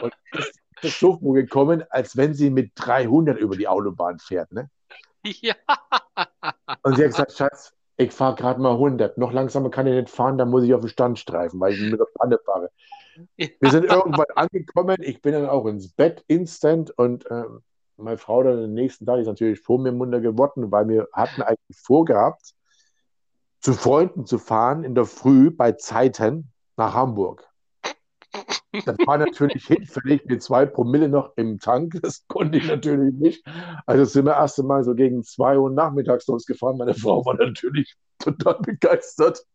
[0.01, 4.69] Und ist das so gekommen, als wenn sie mit 300 über die Autobahn fährt, ne?
[5.23, 5.55] ja.
[6.83, 9.17] Und sie hat gesagt, Schatz, ich fahre gerade mal 100.
[9.17, 11.79] Noch langsamer kann ich nicht fahren, dann muss ich auf den Stand streifen, weil ich
[11.79, 12.69] mit der Panne fahre.
[13.37, 14.97] Wir sind irgendwann angekommen.
[15.01, 17.61] Ich bin dann auch ins Bett instant und ähm,
[17.97, 21.41] meine Frau dann den nächsten Tag ist natürlich vor mir munter geworden, weil wir hatten
[21.41, 22.53] eigentlich vorgehabt,
[23.59, 27.47] zu Freunden zu fahren in der Früh bei Zeiten nach Hamburg.
[28.85, 31.99] Das war natürlich hinfällig mit zwei Promille noch im Tank.
[32.01, 33.45] Das konnte ich natürlich nicht.
[33.85, 36.77] Also sind wir erst einmal so gegen zwei Uhr nachmittags losgefahren.
[36.77, 39.45] Meine Frau war natürlich total begeistert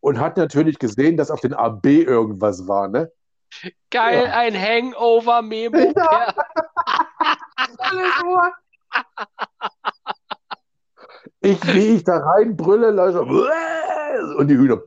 [0.00, 2.88] und hat natürlich gesehen, dass auf den AB irgendwas war.
[2.88, 3.10] Ne?
[3.90, 4.32] Geil, Ja.
[4.38, 5.94] ein Hangover-Memo.
[7.86, 8.52] Ja.
[11.40, 14.80] Ich, wie ich da reinbrülle, leise, und die Hühner.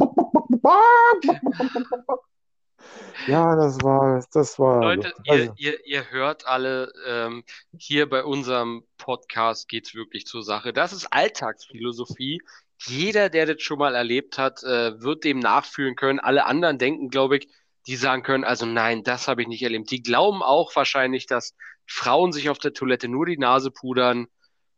[3.27, 4.81] Ja, das war, das war.
[4.81, 7.43] Leute, also, ihr, ihr, ihr hört alle, ähm,
[7.77, 10.71] hier bei unserem Podcast geht's wirklich zur Sache.
[10.73, 12.41] Das ist Alltagsphilosophie.
[12.85, 16.19] Jeder, der das schon mal erlebt hat, äh, wird dem nachfühlen können.
[16.19, 17.47] Alle anderen denken, glaube ich,
[17.87, 19.89] die sagen können, also nein, das habe ich nicht erlebt.
[19.91, 21.55] Die glauben auch wahrscheinlich, dass
[21.85, 24.27] Frauen sich auf der Toilette nur die Nase pudern.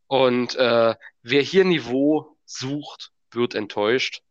[0.08, 4.22] Und äh, wer hier Niveau sucht, wird enttäuscht.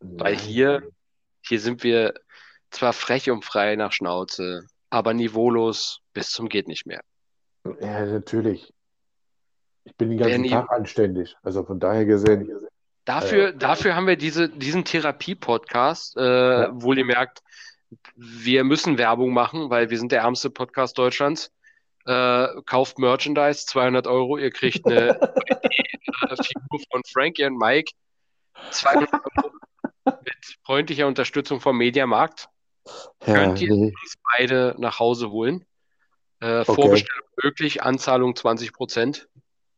[0.00, 0.88] Weil hier,
[1.40, 2.14] hier sind wir
[2.70, 7.02] zwar frech und frei nach Schnauze, aber niveaulos bis zum geht nicht mehr.
[7.80, 8.72] Ja, natürlich.
[9.84, 11.36] Ich bin den ganzen Tag anständig.
[11.42, 12.50] Also von daher gesehen.
[13.04, 17.42] Dafür, dafür haben wir diese, diesen Therapie-Podcast, äh, wohlgemerkt,
[18.14, 21.50] wir müssen Werbung machen, weil wir sind der ärmste Podcast Deutschlands.
[22.04, 27.92] Äh, kauft Merchandise, 200 Euro, ihr kriegt eine äh, Figur von Frankie und Mike,
[28.70, 29.52] 200 Euro
[30.04, 32.48] mit freundlicher Unterstützung vom Mediamarkt.
[33.24, 33.86] Ja, Könnt ihr nee.
[34.02, 35.64] uns beide nach Hause holen.
[36.40, 39.28] Äh, Vorbestellung möglich, Anzahlung 20 Prozent.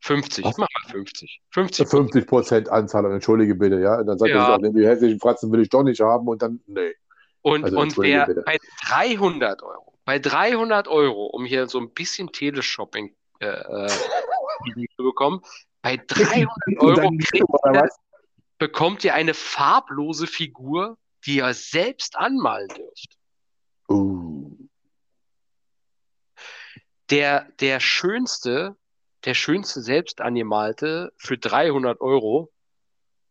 [0.05, 0.59] 50, Was?
[0.59, 1.41] mach mal 50.
[1.51, 4.01] 50 50 Prozent Anzahlung, entschuldige bitte, ja.
[4.01, 4.53] Und dann sagt Ja.
[4.53, 6.95] er die hässlichen Fratzen will ich doch nicht haben und dann, nee.
[7.41, 8.43] Und, Also, und wer bitte.
[8.43, 13.89] bei 300 Euro, bei 300 Euro, um hier so ein bisschen Teleshopping äh, äh,
[14.97, 15.41] zu bekommen,
[15.81, 17.93] bei 300 Euro kriegt
[18.59, 23.17] bekommt ihr eine farblose Figur, die ihr selbst anmalen dürft.
[23.89, 24.55] Uh,
[27.09, 28.77] Der, der schönste,
[29.25, 32.53] der schönste selbst angemalte für 300 Euro,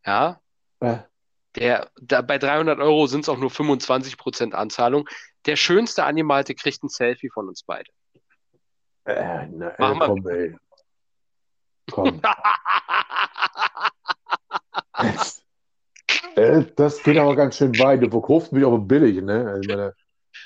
[0.06, 0.42] ja,
[0.80, 0.98] äh,
[1.56, 5.08] Der, da, bei 300 Euro sind es auch nur 25% Anzahlung.
[5.46, 7.92] Der schönste Animalte kriegt ein Selfie von uns beide.
[9.06, 10.08] äh, na, äh, Mach mal.
[10.08, 10.56] komm, ey.
[11.92, 12.22] Komm.
[16.36, 18.02] Äh, das geht aber ganz schön weit.
[18.02, 19.48] Du verkaufst mich aber billig, ne?
[19.48, 19.94] Also, meine,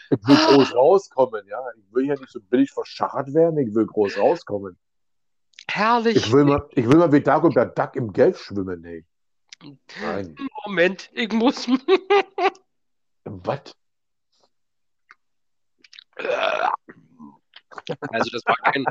[0.09, 1.59] ich will groß rauskommen, ja.
[1.77, 4.77] Ich will ja nicht so billig verschachert werden, ich will groß rauskommen.
[5.77, 6.17] Herrlich.
[6.17, 9.05] Ich will mal, ich will mal wie Dagobert Duck im Geld schwimmen, ey.
[10.01, 10.35] Nein.
[10.65, 11.67] Moment, ich muss.
[13.25, 13.75] Was?
[18.09, 18.85] Also, das war kein,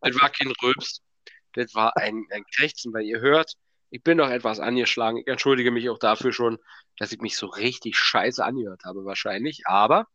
[0.00, 1.02] das war kein Rülps.
[1.52, 3.52] Das war ein, ein Krächzen, weil ihr hört,
[3.90, 5.18] ich bin noch etwas angeschlagen.
[5.18, 6.58] Ich entschuldige mich auch dafür schon,
[6.96, 9.66] dass ich mich so richtig scheiße angehört habe, wahrscheinlich.
[9.66, 10.06] Aber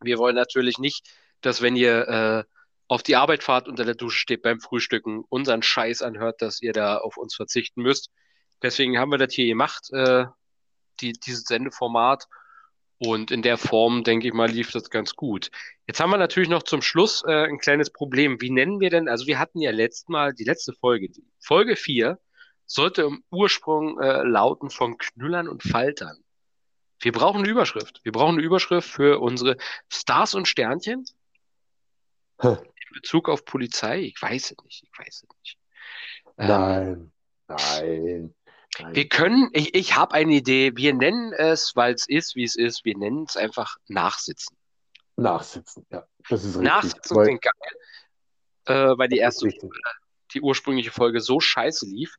[0.00, 2.44] wir wollen natürlich nicht, dass wenn ihr äh,
[2.88, 6.72] auf die Arbeit fahrt, unter der Dusche steht beim Frühstücken, unseren Scheiß anhört, dass ihr
[6.72, 8.10] da auf uns verzichten müsst.
[8.62, 10.24] Deswegen haben wir das hier gemacht, äh,
[11.00, 12.26] die, dieses Sendeformat.
[13.00, 15.50] Und in der Form, denke ich mal, lief das ganz gut.
[15.86, 18.40] Jetzt haben wir natürlich noch zum Schluss äh, ein kleines Problem.
[18.40, 21.76] Wie nennen wir denn, also wir hatten ja letztes Mal die letzte Folge, die Folge
[21.76, 22.18] 4,
[22.66, 26.16] sollte im Ursprung äh, lauten von Knüllern und Faltern.
[27.00, 28.00] Wir brauchen eine Überschrift.
[28.02, 29.56] Wir brauchen eine Überschrift für unsere
[29.88, 31.04] Stars und Sternchen.
[32.94, 34.00] Bezug auf Polizei.
[34.00, 34.84] Ich weiß es nicht.
[34.84, 35.58] Ich weiß es nicht.
[36.38, 37.12] Ähm, Nein.
[37.48, 38.34] Nein.
[38.80, 38.94] Nein.
[38.94, 40.72] Wir können, ich, ich habe eine Idee.
[40.76, 44.56] Wir nennen es, weil es ist, wie es ist, wir nennen es einfach Nachsitzen.
[45.16, 46.06] Nachsitzen, ja.
[46.28, 46.62] Das ist richtig.
[46.62, 47.52] Nachsitzen Weil- klingt geil,
[48.66, 49.48] äh, weil die erste,
[50.32, 52.14] die ursprüngliche Folge so scheiße lief,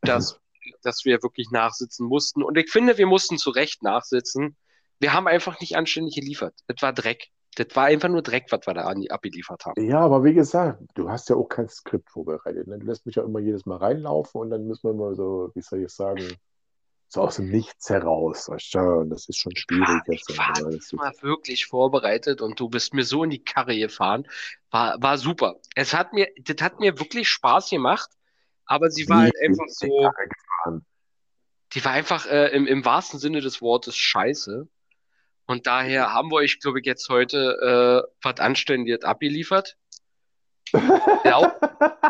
[0.00, 0.40] dass,
[0.82, 2.42] dass wir wirklich nachsitzen mussten.
[2.42, 4.56] Und ich finde, wir mussten zu Recht nachsitzen.
[4.98, 6.54] Wir haben einfach nicht anständig geliefert.
[6.66, 7.28] Das war Dreck.
[7.56, 9.88] Das war einfach nur Dreck, was wir da an, abgeliefert haben.
[9.88, 12.66] Ja, aber wie gesagt, du hast ja auch kein Skript vorbereitet.
[12.66, 12.78] Ne?
[12.78, 15.62] Du lässt mich ja immer jedes Mal reinlaufen und dann müssen wir immer so, wie
[15.62, 16.36] soll ich sagen,
[17.08, 18.48] so aus dem Nichts heraus.
[18.48, 20.30] Weißt du, und das ist schon schwierig jetzt.
[20.30, 24.26] Ich war diesmal wirklich vorbereitet und du bist mir so in die Karre gefahren.
[24.70, 25.56] War, war super.
[25.74, 28.10] Es hat mir, das hat mir wirklich Spaß gemacht,
[28.66, 30.10] aber sie war halt einfach so,
[31.72, 34.68] die war einfach äh, im, im wahrsten Sinne des Wortes scheiße.
[35.46, 39.76] Und daher haben wir euch, glaube ich, jetzt heute äh, was Anständiges abgeliefert.
[41.24, 41.54] Ja,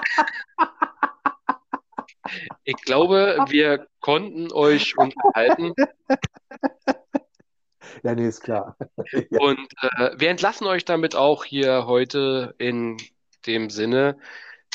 [2.64, 5.74] ich glaube, wir konnten euch unterhalten.
[8.03, 8.76] Ja, nee, ist klar.
[9.30, 9.41] Ja.
[9.41, 12.97] Und äh, wir entlassen euch damit auch hier heute in
[13.47, 14.18] dem Sinne,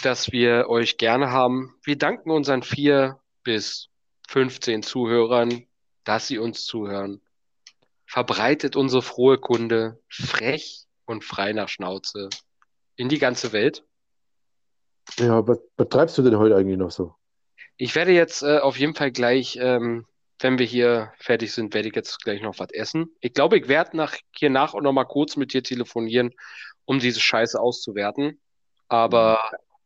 [0.03, 1.75] dass wir euch gerne haben.
[1.83, 3.89] Wir danken unseren vier bis
[4.29, 5.65] 15 Zuhörern,
[6.03, 7.21] dass sie uns zuhören.
[8.09, 12.29] Verbreitet unsere frohe Kunde frech und frei nach Schnauze
[12.95, 13.83] in die ganze Welt.
[15.19, 17.13] Ja, was, was treibst du denn heute eigentlich noch so?
[17.77, 20.07] Ich werde jetzt äh, auf jeden Fall gleich, ähm,
[20.39, 23.15] wenn wir hier fertig sind, werde ich jetzt gleich noch was essen.
[23.21, 26.33] Ich glaube, ich werde nach, hier nach und noch mal kurz mit dir telefonieren,
[26.85, 28.41] um diese Scheiße auszuwerten.
[28.87, 29.39] Aber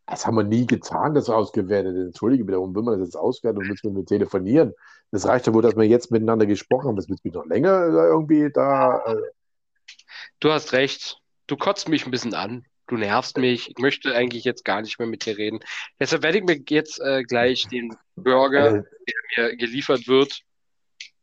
[0.05, 1.95] Das haben wir nie getan, das ausgewertet.
[1.95, 4.73] Entschuldige bitte, warum will man das jetzt auswerten und müssen wir telefonieren?
[5.11, 6.95] Das reicht ja wohl, dass wir jetzt miteinander gesprochen haben.
[6.95, 8.99] Das wird mich noch länger äh, irgendwie da.
[9.05, 9.21] Äh,
[10.39, 11.19] du hast recht.
[11.47, 12.65] Du kotzt mich ein bisschen an.
[12.87, 13.69] Du nervst mich.
[13.69, 15.59] Ich möchte eigentlich jetzt gar nicht mehr mit dir reden.
[15.99, 18.83] Deshalb werde ich mir jetzt äh, gleich den Burger, Äh,
[19.37, 20.41] der mir geliefert wird,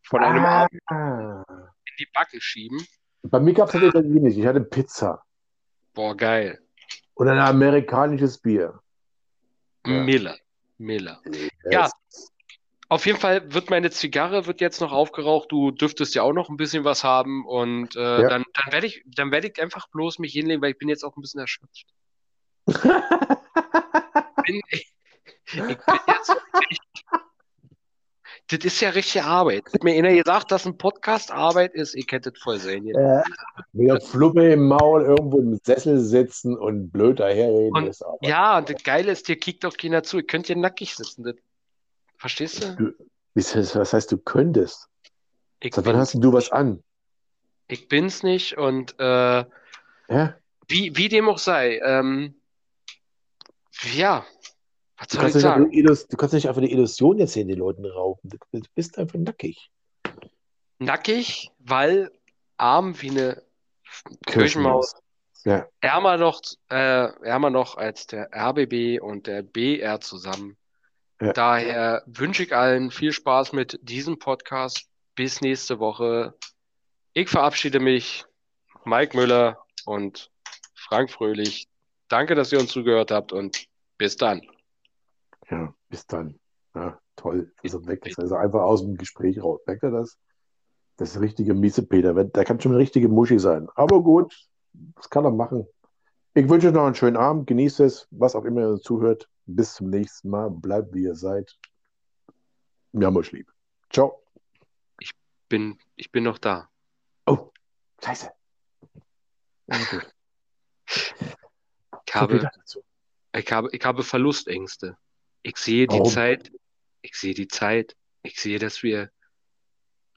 [0.02, 2.86] von einem ah, Abend in die Backe schieben.
[3.22, 4.36] bei mir gab es das Italienisch.
[4.36, 5.22] Ich hatte Pizza
[5.92, 6.60] Boah, geil.
[7.20, 8.80] Und ein amerikanisches Bier.
[9.84, 10.38] Miller.
[10.78, 11.20] Miller.
[11.70, 11.90] Ja.
[12.88, 15.52] Auf jeden Fall wird meine Zigarre wird jetzt noch aufgeraucht.
[15.52, 18.28] Du dürftest ja auch noch ein bisschen was haben und äh, Ja.
[18.30, 21.04] dann, dann werde ich, dann werde ich einfach bloß mich hinlegen, weil ich bin jetzt
[21.04, 21.84] auch ein bisschen erschöpft.
[24.46, 24.94] Bin, ich,
[25.44, 26.36] ich bin jetzt
[26.70, 26.82] echt,
[28.50, 29.64] das ist ja richtige Arbeit.
[29.72, 31.94] Hat mir einer gesagt, dass ein Podcast Arbeit ist.
[31.94, 32.88] Ich hätte es voll sehen.
[32.94, 33.22] äh,
[33.72, 38.18] mit der Fluppe im Maul irgendwo im Sessel sitzen und blöd daherreden Und- ist aber.
[38.22, 40.18] Ja, und das Geile ist, dir kickt auch keiner zu.
[40.18, 41.22] Ihr könnt hier nackig sitzen.
[41.24, 41.34] Das,
[42.18, 42.94] verstehst du?
[43.34, 44.88] Was heißt- was heißt, du könntest?
[45.60, 46.82] Ich, Seit wann hast du was an?
[47.68, 49.44] ich bin's nicht und äh,
[50.08, 50.34] Ja?
[50.66, 51.78] Wie, wie dem auch sei.
[51.84, 52.34] Ähm,
[53.94, 54.24] ja,
[55.00, 56.08] was Du soll kannst, ich nicht einfach sagen?
[56.10, 58.28] du kannst nicht einfach die Illusion jetzt hier den Leuten rauben.
[58.28, 59.70] Du du bist einfach nackig.
[60.78, 62.10] Nackig, weil
[62.56, 63.42] arm wie eine
[64.26, 64.94] Kirchenmaus,
[65.44, 65.66] Ja.
[65.80, 66.40] ärmer noch,
[66.70, 66.74] äh,
[67.24, 70.56] ärmer noch als der RBB und der BR zusammen.
[71.20, 71.32] Ja.
[71.32, 74.86] Daher wünsche ich allen viel Spaß mit diesem Podcast.
[75.16, 76.34] Bis nächste Woche.
[77.12, 78.24] Ich verabschiede mich,
[78.84, 80.30] Mike Müller und
[80.74, 81.68] Frank Fröhlich.
[82.08, 83.66] Danke, dass ihr uns zugehört habt und
[83.98, 84.40] bis dann.
[85.50, 86.38] Ja, bis dann.
[86.74, 87.52] Ja, toll.
[87.62, 88.06] Ist er weg.
[88.06, 89.60] Ist also einfach aus dem Gespräch raus.
[89.66, 90.18] Merkt er das?
[90.96, 92.24] Das ist richtige Miesepeter.
[92.24, 93.68] Der kann schon eine richtige Muschi sein.
[93.74, 94.34] Aber gut,
[94.72, 95.66] das kann er machen.
[96.34, 97.46] Ich wünsche euch noch einen schönen Abend.
[97.48, 99.28] Genießt es, was auch immer ihr zuhört.
[99.46, 100.50] Bis zum nächsten Mal.
[100.50, 101.58] Bleibt wie ihr seid.
[102.92, 103.52] Wir haben euch lieb.
[103.90, 104.22] Ciao.
[105.48, 106.68] Bin, ich bin noch da.
[107.26, 107.50] Oh,
[108.04, 108.30] scheiße.
[109.66, 110.00] Okay.
[110.86, 112.50] Ich habe.
[113.32, 114.96] Ich habe, ich habe Verlustängste.
[115.42, 116.10] Ich sehe die Warum?
[116.10, 116.52] Zeit,
[117.02, 119.10] ich sehe die Zeit, ich sehe, dass wir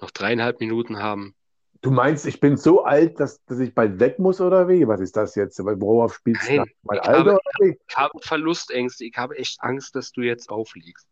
[0.01, 1.35] noch dreieinhalb Minuten haben.
[1.81, 4.87] Du meinst, ich bin so alt, dass, dass ich bald weg muss oder wie?
[4.87, 5.59] Was ist das jetzt?
[5.59, 6.55] Worauf spielst du?
[6.57, 6.71] Nein?
[6.83, 7.77] Mein ich Alter habe-?
[7.87, 11.07] Ich habe Verlustängste, ich habe echt Angst, dass du jetzt aufliegst.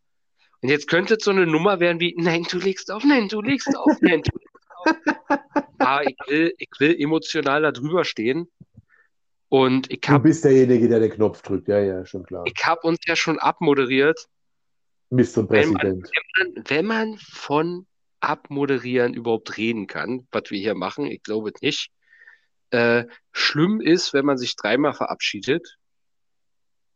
[0.62, 3.42] Und jetzt könnte es so eine Nummer werden wie, nein, du legst auf, nein, du
[3.42, 4.94] legst auf, nein, du legst auf.
[5.78, 8.48] Aber ich will, ich will emotional da drüber stehen.
[9.52, 11.68] Und ich Du habe bist derjenige, der den Knopf drückt.
[11.68, 12.44] Ja, ja, schon klar.
[12.46, 14.26] ich hab uns ja schon abmoderiert.
[15.10, 15.46] Mr.
[15.50, 16.10] Wenn man- Präsident.
[16.38, 17.86] man, wenn man von
[18.20, 21.90] Abmoderieren überhaupt reden kann, was wir hier machen, ich glaube nicht.
[22.70, 25.76] Äh, schlimm ist, wenn man sich dreimal verabschiedet,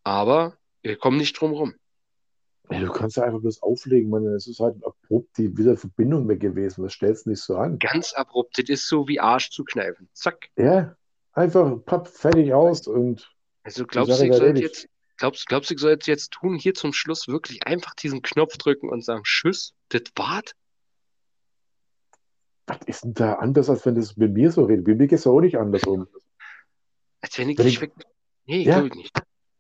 [0.02, 1.74] aber wir kommen nicht drum rum.
[2.70, 4.24] Ja, du kannst ja einfach bloß auflegen, Mann.
[4.28, 6.82] Es ist halt abrupt die wieder Verbindung weg gewesen.
[6.84, 7.78] Das stellst du nicht so an.
[7.78, 10.08] Ganz abrupt, das ist so wie Arsch zu kneifen.
[10.14, 10.48] Zack.
[10.56, 10.95] Ja,
[11.36, 13.30] einfach papp, fertig aus und
[13.62, 16.74] Also glaubst du, ich soll jetzt, glaubst, glaubst du, ich soll jetzt, jetzt tun, hier
[16.74, 20.52] zum Schluss wirklich einfach diesen Knopf drücken und sagen, Tschüss, das war's?
[22.68, 24.86] was ist denn da anders, als wenn das mit mir so redet?
[24.86, 26.08] Mit mir geht es auch nicht anders um.
[27.20, 27.92] Als wenn ich dich ich- weg.
[28.46, 28.74] Nee, Ja.
[28.74, 29.16] glaube ich nicht.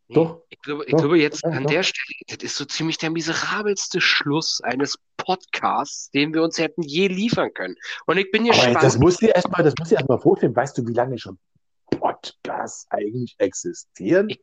[0.08, 0.42] Nee, Doch.
[0.50, 0.98] Ich glaube, ich Doch.
[0.98, 1.70] glaube jetzt Ja, an doch.
[1.70, 6.82] der Stelle, das ist so ziemlich der miserabelste Schluss eines Podcasts, den wir uns hätten
[6.82, 7.76] je liefern können.
[8.06, 8.82] Und ich bin Aber gespannt.
[8.82, 10.54] das musst du dir erstmal, das dir erstmal vorstellen.
[10.54, 11.38] Weißt du, wie lange schon
[12.32, 14.28] Podcasts eigentlich existieren?
[14.28, 14.40] Ich,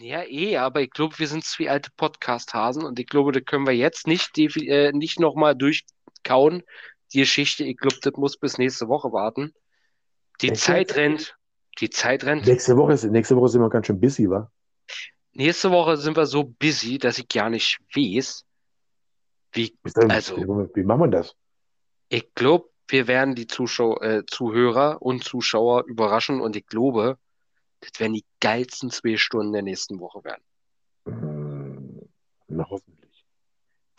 [0.00, 3.66] ja, eh, aber ich glaube, wir sind zwei alte Podcast-Hasen und ich glaube, da können
[3.66, 6.62] wir jetzt nicht, äh, nicht nochmal durchkauen.
[7.12, 9.52] Die Geschichte, ich glaube, das muss bis nächste Woche warten.
[10.40, 11.36] Die Echt Zeit rennt.
[11.80, 12.46] Die Zeit rennt.
[12.46, 14.50] Nächste Woche, ist, nächste Woche sind wir ganz schön busy, wa?
[15.32, 18.44] Nächste Woche sind wir so busy, dass ich gar nicht weiß,
[19.52, 19.76] wie
[20.08, 21.34] Also- wie, wie machen wir das?
[22.08, 27.18] Ich glaube, wir werden die Zuschau äh, Zuhörer und Zuschauer überraschen und ich glaube,
[27.80, 30.42] das werden die geilsten zwei Stunden der nächsten Woche werden.
[31.06, 32.00] Hm,
[32.48, 33.24] Na, hoffentlich.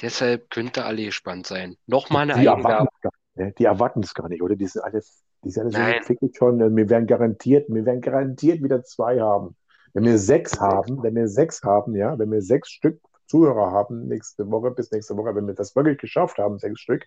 [0.01, 1.77] Deshalb könnte alle gespannt sein.
[1.85, 2.87] Nochmal eine Die Eigenwerbung.
[3.03, 3.53] nicht, ne?
[3.57, 4.55] Die erwarten es gar nicht, oder?
[4.55, 5.01] Die sind alle,
[5.43, 6.01] die sind alle so Nein.
[6.33, 6.61] schon.
[6.61, 9.55] äh, Wir werden garantiert, wir werden garantiert wieder zwei haben.
[9.93, 14.07] Wenn wir sechs haben, wenn wir sechs haben, ja, wenn wir sechs Stück Zuhörer haben
[14.07, 17.05] nächste Woche, bis nächste Woche, wenn wir das wirklich geschafft haben, sechs Stück,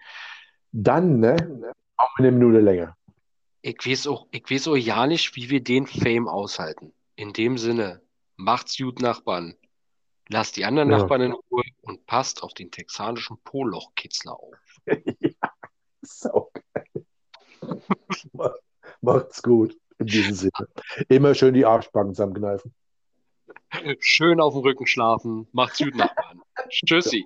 [0.73, 1.37] dann, ne,
[1.97, 2.97] auch eine Minute länger.
[3.63, 6.93] Ich weiß auch, ich weiß auch ja nicht, wie wir den Fame aushalten.
[7.15, 8.03] In dem Sinne,
[8.37, 9.55] macht's gut, Nachbarn.
[10.29, 10.99] Lasst die anderen Ja.
[10.99, 14.57] Nachbarn in Ruhe und passt auf den texanischen Polochkitzler auf.
[16.05, 17.07] So geil.
[19.03, 19.79] Macht's gut.
[19.99, 20.69] In diesem Sinne.
[21.09, 22.75] Immer schön die Arschbacken zusammenkneifen.
[24.01, 25.47] Schön auf dem Rücken schlafen.
[25.53, 26.43] Macht's gut, Nachbarn.
[26.71, 27.25] Tschüssi.